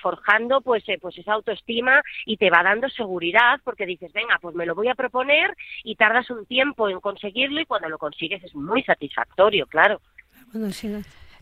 forjando 0.00 0.62
pues, 0.62 0.82
pues 1.00 1.18
esa 1.18 1.34
autoestima 1.34 2.02
y 2.24 2.38
te 2.38 2.50
va 2.50 2.62
dando 2.62 2.88
seguridad 2.88 3.60
porque 3.62 3.86
dices, 3.86 4.12
venga, 4.12 4.38
pues 4.40 4.54
me 4.56 4.66
lo 4.66 4.74
voy 4.74 4.88
a 4.88 4.94
proponer 4.94 5.54
y 5.84 5.96
tardas 5.96 6.30
un 6.30 6.46
tiempo 6.46 6.88
en 6.88 7.00
conseguirlo 7.00 7.60
y 7.60 7.66
cuando 7.66 7.90
lo 7.90 7.98
consigues 7.98 8.42
es 8.42 8.54
muy 8.54 8.82
satisfactorio, 8.82 9.66
claro. 9.66 10.00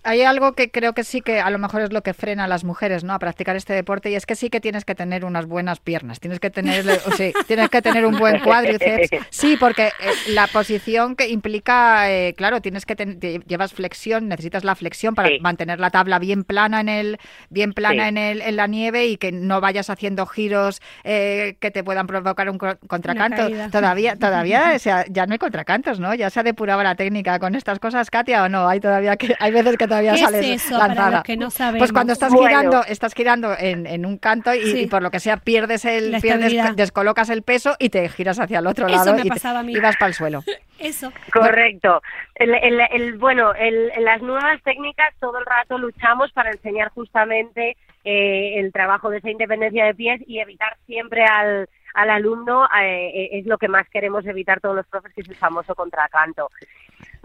Hay 0.02 0.22
algo 0.22 0.52
que 0.52 0.70
creo 0.70 0.92
que 0.92 1.04
sí 1.04 1.20
que 1.20 1.40
a 1.40 1.50
lo 1.50 1.58
mejor 1.58 1.82
es 1.82 1.92
lo 1.92 2.02
que 2.02 2.14
frena 2.14 2.44
a 2.44 2.48
las 2.48 2.64
mujeres, 2.64 3.04
¿no? 3.04 3.12
A 3.12 3.18
practicar 3.18 3.56
este 3.56 3.72
deporte 3.72 4.10
y 4.10 4.14
es 4.14 4.26
que 4.26 4.36
sí 4.36 4.50
que 4.50 4.60
tienes 4.60 4.84
que 4.84 4.94
tener 4.94 5.24
unas 5.24 5.46
buenas 5.46 5.80
piernas, 5.80 6.20
tienes 6.20 6.40
que 6.40 6.50
tener, 6.50 6.84
sí, 7.16 7.32
tienes 7.46 7.68
que 7.68 7.82
tener 7.82 8.06
un 8.06 8.18
buen 8.18 8.40
cuádriceps. 8.40 9.10
Sí, 9.30 9.56
porque 9.58 9.86
eh, 9.86 9.90
la 10.28 10.46
posición 10.46 11.16
que 11.16 11.28
implica, 11.28 12.10
eh, 12.10 12.34
claro, 12.36 12.60
tienes 12.60 12.86
que 12.86 13.42
llevas 13.46 13.72
flexión, 13.72 14.28
necesitas 14.28 14.64
la 14.64 14.74
flexión 14.74 15.14
para 15.14 15.30
mantener 15.40 15.80
la 15.80 15.90
tabla 15.90 16.18
bien 16.18 16.44
plana 16.44 16.80
en 16.80 16.88
el, 16.88 17.18
bien 17.50 17.72
plana 17.72 18.08
en 18.08 18.16
el, 18.16 18.40
en 18.42 18.56
la 18.56 18.66
nieve 18.66 19.06
y 19.06 19.16
que 19.16 19.32
no 19.32 19.60
vayas 19.60 19.90
haciendo 19.90 20.26
giros 20.26 20.80
eh, 21.04 21.56
que 21.60 21.70
te 21.70 21.82
puedan 21.84 22.06
provocar 22.06 22.50
un 22.50 22.58
contracanto. 22.58 23.48
Todavía, 23.70 24.16
todavía, 24.20 24.72
o 24.74 24.78
sea, 24.78 25.04
ya 25.08 25.26
no 25.26 25.32
hay 25.32 25.38
contracantos, 25.38 26.00
¿no? 26.00 26.14
Ya 26.14 26.30
se 26.30 26.40
ha 26.40 26.42
depurado 26.42 26.82
la 26.82 26.94
técnica 26.94 27.38
con 27.38 27.54
estas 27.54 27.78
cosas, 27.78 28.10
Katia, 28.10 28.44
o 28.44 28.48
no. 28.48 28.68
Hay 28.68 28.80
todavía 28.80 29.16
que, 29.16 29.34
hay 29.38 29.52
veces 29.52 29.76
que 29.76 29.87
todavía 29.88 30.12
¿Qué 30.12 30.18
sales 30.18 30.46
es 30.46 30.64
eso, 30.66 30.78
Para 30.78 31.10
los 31.10 31.22
que 31.22 31.36
no 31.36 31.50
sabemos? 31.50 31.78
Pues 31.80 31.92
cuando 31.92 32.12
estás 32.12 32.32
girando, 32.32 32.84
estás 32.84 33.14
girando 33.14 33.54
en, 33.58 33.86
en 33.86 34.06
un 34.06 34.18
canto 34.18 34.54
y, 34.54 34.86
por 34.86 35.02
lo 35.02 35.10
que 35.10 35.20
sea 35.20 35.38
pierdes 35.38 35.84
el, 35.84 36.20
pierdes, 36.20 36.76
descolocas 36.76 37.30
el 37.30 37.42
peso 37.42 37.74
y 37.78 37.88
te 37.88 38.08
giras 38.08 38.38
hacia 38.38 38.60
el 38.60 38.66
otro 38.66 38.88
lado 38.88 39.16
y, 39.18 39.80
vas 39.80 39.96
para 39.96 40.08
el 40.08 40.14
suelo. 40.14 40.42
Eso. 40.78 41.12
Correcto. 41.32 42.02
El, 42.34 42.54
el, 42.54 43.18
bueno, 43.18 43.52
en 43.56 44.04
las 44.04 44.22
nuevas 44.22 44.62
técnicas 44.62 45.12
todo 45.18 45.38
el 45.38 45.46
rato 45.46 45.76
luchamos 45.78 46.30
para 46.32 46.50
enseñar 46.50 46.90
justamente 46.90 47.76
eh, 48.04 48.60
el 48.60 48.72
trabajo 48.72 49.10
de 49.10 49.18
esa 49.18 49.30
independencia 49.30 49.84
de 49.84 49.94
pies 49.94 50.20
y 50.26 50.38
evitar 50.38 50.76
siempre 50.86 51.24
al, 51.24 51.68
al 51.94 52.10
alumno, 52.10 52.66
eh, 52.80 53.10
eh, 53.14 53.28
es 53.32 53.46
lo 53.46 53.58
que 53.58 53.68
más 53.68 53.88
queremos 53.90 54.24
evitar 54.24 54.60
todos 54.60 54.76
los 54.76 54.86
profes, 54.86 55.12
que 55.14 55.22
es 55.22 55.28
el 55.28 55.34
famoso 55.34 55.74
contracanto 55.74 56.48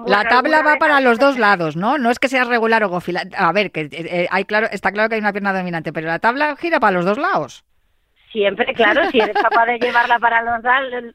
la 0.06 0.24
tabla 0.28 0.62
va 0.62 0.76
para 0.78 1.00
los 1.00 1.20
dos 1.20 1.38
lados, 1.38 1.76
¿no? 1.76 1.98
No 1.98 2.10
es 2.10 2.20
que 2.20 2.28
sea 2.28 2.44
regular 2.44 2.84
o 2.84 2.90
gofila. 2.90 3.24
A 3.38 3.52
ver, 3.52 3.72
que 3.72 3.82
eh, 3.82 3.90
eh, 3.92 4.28
hay 4.32 4.46
claro, 4.46 4.68
está 4.72 4.92
claro 4.92 5.10
que 5.10 5.16
hay 5.16 5.22
una 5.22 5.32
pierna 5.32 5.54
dominante, 5.54 5.94
pero 5.94 6.08
la 6.08 6.20
tabla 6.20 6.56
gira 6.56 6.80
para 6.80 6.94
los 6.94 7.06
dos 7.06 7.18
lados. 7.18 7.64
Siempre, 8.32 8.74
claro, 8.74 9.10
si 9.12 9.20
eres 9.20 9.36
capaz 9.36 9.66
de 9.68 9.80
llevarla 9.80 10.18
para 10.20 10.42
los, 10.42 10.64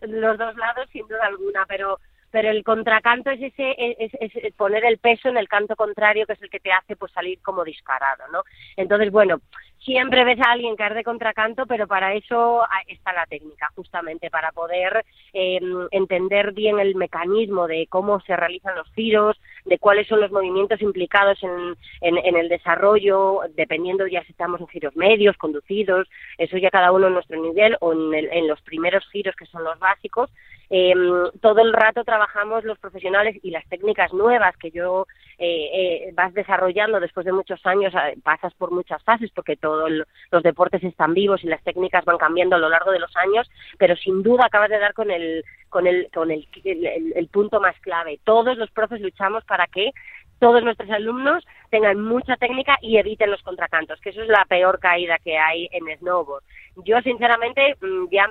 los 0.03 0.38
dos 0.38 0.57
lados, 0.57 0.88
sin 0.93 1.07
duda 1.09 1.27
alguna, 1.27 1.64
pero 1.67 1.99
pero 2.31 2.51
el 2.51 2.62
contracanto 2.62 3.31
es 3.31 3.41
ese 3.41 3.75
es, 3.79 4.55
poner 4.55 4.85
el 4.85 4.99
peso 4.99 5.29
en 5.29 5.38
el 5.38 5.49
canto 5.49 5.75
contrario 5.77 6.27
que 6.27 6.35
es 6.35 6.43
el 6.43 6.51
que 6.51 6.61
te 6.61 6.73
hace 6.73 6.97
pues 6.97 7.12
salir 7.12 7.41
como 7.43 7.64
disparado 7.64 8.25
no 8.31 8.43
entonces 8.77 9.11
bueno 9.11 9.41
siempre 9.81 10.25
ves 10.25 10.41
a 10.41 10.53
alguien 10.53 10.77
caer 10.77 10.95
de 10.95 11.05
contracanto, 11.05 11.67
pero 11.67 11.87
para 11.87 12.14
eso 12.14 12.62
está 12.87 13.12
la 13.12 13.27
técnica, 13.27 13.71
justamente 13.75 14.31
para 14.31 14.53
poder 14.53 15.05
em, 15.33 15.87
entender 15.91 16.53
bien 16.53 16.79
el 16.79 16.95
mecanismo 16.95 17.67
de 17.67 17.87
cómo 17.88 18.21
se 18.21 18.37
realizan 18.37 18.77
los 18.77 18.91
giros, 18.95 19.41
de 19.68 19.78
cuáles 19.78 20.07
son 20.09 20.20
los 20.20 20.33
movimientos 20.33 20.81
implicados 20.83 21.38
en, 21.42 21.76
en, 22.00 22.37
el 22.37 22.48
desarrollo, 22.48 23.40
dependiendo 23.54 24.07
ya 24.07 24.22
si 24.24 24.33
estamos 24.33 24.61
en 24.61 24.68
giros 24.68 24.96
medios, 24.96 25.37
conducidos, 25.37 26.09
eso 26.38 26.57
ya 26.57 26.70
cada 26.70 26.92
uno 26.92 27.09
en 27.09 27.14
nuestro 27.14 27.40
nivel 27.40 27.76
o 27.81 27.92
en, 27.92 28.14
en 28.14 28.48
los 28.48 28.61
primeros 28.62 29.07
giros 29.11 29.37
que 29.37 29.46
son 29.46 29.64
los 29.64 29.78
básicos, 29.78 30.31
eh, 30.70 30.94
todo 31.40 31.62
el 31.62 31.72
rato 31.72 32.04
trabajamos 32.04 32.64
los 32.64 32.78
profesionales 32.78 33.37
y 33.42 33.50
las 33.50 33.66
técnicas 33.68 34.12
nuevas 34.12 34.54
que 34.59 34.70
yo 34.70 35.07
eh, 35.38 35.70
eh, 35.72 36.11
vas 36.12 36.35
desarrollando 36.35 37.00
después 37.00 37.24
de 37.24 37.33
muchos 37.33 37.64
años, 37.64 37.94
eh, 37.94 38.18
pasas 38.22 38.52
por 38.54 38.70
muchas 38.70 39.02
fases 39.02 39.31
porque 39.35 39.57
todos 39.57 39.90
los 40.31 40.42
deportes 40.42 40.83
están 40.85 41.14
vivos 41.14 41.42
y 41.42 41.46
las 41.46 41.62
técnicas 41.62 42.04
van 42.04 42.18
cambiando 42.18 42.57
a 42.57 42.59
lo 42.59 42.68
largo 42.68 42.90
de 42.90 42.98
los 42.98 43.16
años, 43.16 43.50
pero 43.78 43.96
sin 43.96 44.22
duda 44.22 44.46
acabas 44.46 44.68
de 44.68 44.78
dar 44.78 44.92
con 44.92 45.11
el 45.11 45.42
con 45.68 45.87
el 45.87 46.09
con 46.12 46.31
el, 46.31 46.46
el 46.64 47.28
punto 47.28 47.61
más 47.61 47.78
clave. 47.81 48.20
Todos 48.24 48.57
los 48.57 48.70
profes 48.70 49.00
luchamos 49.00 49.44
para 49.44 49.66
que 49.66 49.92
todos 50.38 50.62
nuestros 50.62 50.90
alumnos 50.90 51.44
tengan 51.70 52.01
mucha 52.01 52.37
técnica 52.37 52.77
y 52.81 52.96
eviten 52.96 53.31
los 53.31 53.42
contracantos, 53.42 54.01
que 54.01 54.11
eso 54.11 54.22
es 54.22 54.29
la 54.29 54.44
peor 54.48 54.79
caída 54.79 55.18
que 55.22 55.37
hay 55.37 55.68
en 55.72 55.98
snowboard. 55.98 56.42
Yo, 56.85 57.01
sinceramente, 57.03 57.77
mm, 57.81 58.07
ya 58.11 58.27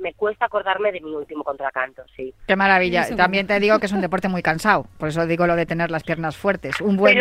me, 0.00 0.14
cuesta 0.14 0.46
acordarme 0.46 0.92
de 0.92 1.00
mi 1.00 1.14
último 1.14 1.42
contracanto, 1.42 2.02
sí. 2.16 2.32
Qué 2.46 2.54
maravilla. 2.54 3.04
También 3.16 3.46
te 3.46 3.58
digo 3.58 3.78
que 3.80 3.86
es 3.86 3.92
un 3.92 4.00
deporte 4.00 4.28
muy 4.28 4.42
cansado, 4.42 4.86
por 4.98 5.08
eso 5.08 5.26
digo 5.26 5.46
lo 5.46 5.56
de 5.56 5.66
tener 5.66 5.90
las 5.90 6.04
piernas 6.04 6.36
fuertes. 6.36 6.80
Un 6.80 6.96
buen, 6.96 7.18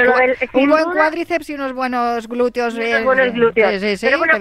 un 0.53 0.69
buen 0.69 0.85
cuádriceps 0.85 1.49
y 1.49 1.53
unos 1.55 1.73
buenos 1.73 2.27
glúteos. 2.27 2.75
unos 2.75 3.03
buenos 3.03 3.33
glúteos. 3.33 3.81
Sí, 3.81 3.97
sí, 3.97 4.05
Pero 4.05 4.19
bueno, 4.19 4.35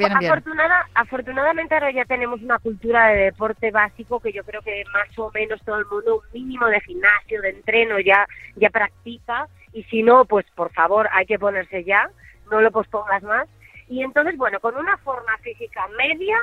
afortunadamente 0.95 1.75
ahora 1.75 1.91
ya 1.91 2.05
tenemos 2.05 2.43
una 2.43 2.59
cultura 2.59 3.09
de 3.09 3.25
deporte 3.25 3.71
básico 3.71 4.21
que 4.21 4.33
yo 4.33 4.45
creo 4.45 4.61
que 4.63 4.85
más 4.93 5.19
o 5.19 5.31
menos 5.33 5.61
todo 5.65 5.79
el 5.79 5.87
mundo, 5.87 6.17
un 6.17 6.33
mínimo 6.33 6.67
de 6.67 6.81
gimnasio, 6.81 7.41
de 7.41 7.51
entreno, 7.51 7.99
ya, 8.01 8.27
ya 8.57 8.71
practica. 8.71 9.49
Y 9.77 9.83
si 9.85 10.03
no, 10.03 10.25
pues 10.25 10.47
por 10.55 10.73
favor, 10.73 11.07
hay 11.13 11.27
que 11.27 11.39
ponerse 11.39 11.85
ya, 11.85 12.11
no 12.51 12.61
lo 12.63 12.71
pospongas 12.71 13.23
más 13.23 13.47
y 13.89 14.03
entonces, 14.03 14.37
bueno, 14.37 14.59
con 14.61 14.77
una 14.77 14.97
forma 14.99 15.37
física 15.39 15.87
media 15.97 16.39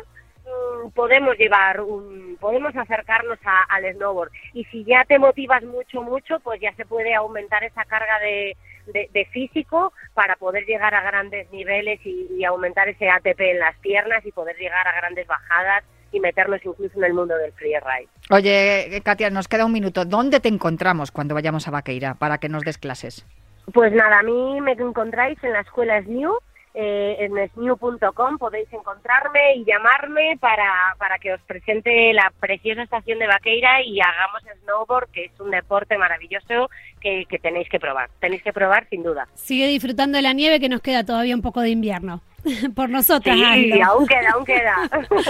mm, 0.45 0.89
podemos 0.91 1.37
llevar 1.37 1.81
un, 1.81 2.37
podemos 2.39 2.75
acercarnos 2.75 3.39
al 3.69 3.93
snowboard. 3.95 4.31
Y 4.53 4.63
si 4.65 4.83
ya 4.85 5.03
te 5.05 5.19
motivas 5.19 5.63
mucho, 5.63 6.01
mucho, 6.01 6.39
pues 6.39 6.61
ya 6.61 6.73
se 6.75 6.85
puede 6.85 7.13
aumentar 7.13 7.63
esa 7.63 7.83
carga 7.85 8.19
de, 8.19 8.55
de, 8.85 9.25
físico 9.25 9.93
para 10.13 10.35
poder 10.35 10.65
llegar 10.65 10.93
a 10.93 11.01
grandes 11.01 11.51
niveles 11.51 11.99
y, 12.05 12.43
aumentar 12.45 12.87
ese 12.87 13.09
ATP 13.09 13.39
en 13.39 13.59
las 13.59 13.77
piernas 13.79 14.25
y 14.25 14.31
poder 14.31 14.57
llegar 14.57 14.87
a 14.87 14.95
grandes 14.95 15.25
bajadas 15.27 15.83
y 16.13 16.19
meternos 16.19 16.61
incluso 16.63 16.97
en 16.97 17.03
el 17.03 17.13
mundo 17.13 17.35
del 17.37 17.51
freeride. 17.53 18.07
Oye, 18.29 19.01
Katia, 19.03 19.29
nos 19.29 19.47
queda 19.47 19.65
un 19.65 19.73
minuto. 19.73 20.05
¿Dónde 20.05 20.39
te 20.39 20.47
encontramos 20.47 21.11
cuando 21.11 21.35
vayamos 21.35 21.67
a 21.67 21.71
Vaqueira 21.71 22.13
para 22.15 22.37
que 22.37 22.49
nos 22.49 22.63
des 22.63 22.77
clases? 22.77 23.25
Pues 23.73 23.91
nada, 23.93 24.19
a 24.19 24.23
mí 24.23 24.61
me 24.61 24.73
encontráis 24.73 25.41
en 25.43 25.53
la 25.53 25.61
escuela 25.61 26.01
SNEW, 26.01 26.37
eh, 26.75 27.17
en 27.19 27.49
snew.com 27.49 28.37
podéis 28.39 28.71
encontrarme 28.73 29.57
y 29.57 29.63
llamarme 29.63 30.37
para, 30.39 30.95
para 30.97 31.19
que 31.19 31.31
os 31.33 31.41
presente 31.41 32.11
la 32.13 32.33
preciosa 32.39 32.81
estación 32.81 33.19
de 33.19 33.27
Vaqueira 33.27 33.83
y 33.83 33.99
hagamos 34.01 34.41
snowboard, 34.63 35.09
que 35.11 35.25
es 35.25 35.39
un 35.39 35.51
deporte 35.51 35.97
maravilloso 35.99 36.71
que, 36.99 37.25
que 37.29 37.37
tenéis 37.37 37.69
que 37.69 37.79
probar. 37.79 38.09
Tenéis 38.19 38.41
que 38.41 38.53
probar 38.53 38.87
sin 38.89 39.03
duda. 39.03 39.27
Sigue 39.35 39.67
disfrutando 39.67 40.17
de 40.17 40.23
la 40.23 40.33
nieve 40.33 40.59
que 40.59 40.67
nos 40.69 40.81
queda 40.81 41.05
todavía 41.05 41.35
un 41.35 41.43
poco 41.43 41.61
de 41.61 41.69
invierno. 41.69 42.21
por 42.75 42.89
nosotras. 42.89 43.35
Sí, 43.35 43.81
aún 43.81 44.07
queda, 44.07 44.31
aún 44.33 44.45
queda. 44.45 44.75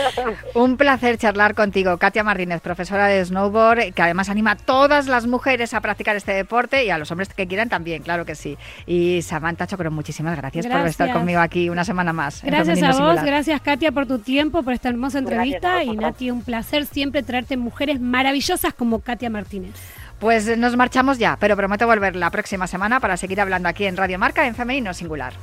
Un 0.56 0.78
placer 0.78 1.18
charlar 1.18 1.56
contigo, 1.56 1.98
Katia 1.98 2.24
Martínez, 2.24 2.62
profesora 2.62 3.08
de 3.08 3.24
snowboard, 3.24 3.94
que 3.94 4.02
además 4.02 4.30
anima 4.30 4.52
a 4.52 4.56
todas 4.56 5.08
las 5.08 5.28
mujeres 5.28 5.74
a 5.74 5.82
practicar 5.82 6.16
este 6.16 6.34
deporte 6.34 6.86
y 6.86 6.90
a 6.90 6.98
los 6.98 7.12
hombres 7.12 7.30
que 7.30 7.48
quieran 7.48 7.70
también, 7.70 8.04
claro 8.04 8.26
que 8.26 8.36
sí. 8.36 8.58
Y 8.86 9.22
Samantha 9.22 9.68
Chocro, 9.68 9.92
muchísimas 9.92 10.38
gracias, 10.38 10.66
por 10.68 10.88
estar 10.88 11.12
conmigo 11.12 11.40
aquí 11.40 11.70
una 11.70 11.84
semana 11.84 12.14
más. 12.14 12.44
Gracias 12.44 12.82
a 12.82 12.92
vos, 12.92 13.24
gracias 13.24 13.62
Katia 13.62 13.92
por 13.92 14.06
tu 14.06 14.20
tiempo, 14.20 14.64
por 14.64 14.74
esta 14.74 14.90
hermosa 14.90 15.20
entrevista 15.20 15.84
y 15.84 15.96
Nati, 15.96 16.32
un 16.32 16.42
placer 16.42 16.86
siempre 16.86 17.24
traerte 17.24 17.58
mujeres 17.58 18.00
maravillosas 18.00 18.74
como 18.74 19.00
Katia 19.00 19.30
Martínez. 19.30 19.74
Pues 20.20 20.58
nos 20.58 20.78
marchamos 20.78 21.18
ya, 21.18 21.38
pero 21.40 21.58
prometo 21.58 21.86
volver 21.86 22.16
la 22.16 22.30
próxima 22.30 22.66
semana 22.68 23.00
para 23.00 23.18
seguir 23.18 23.42
hablando 23.42 23.68
aquí 23.68 23.86
en 23.86 23.98
Radio 23.98 24.18
Marca 24.18 24.48
en 24.48 24.56
Femenino 24.56 24.94
Singular. 24.94 25.34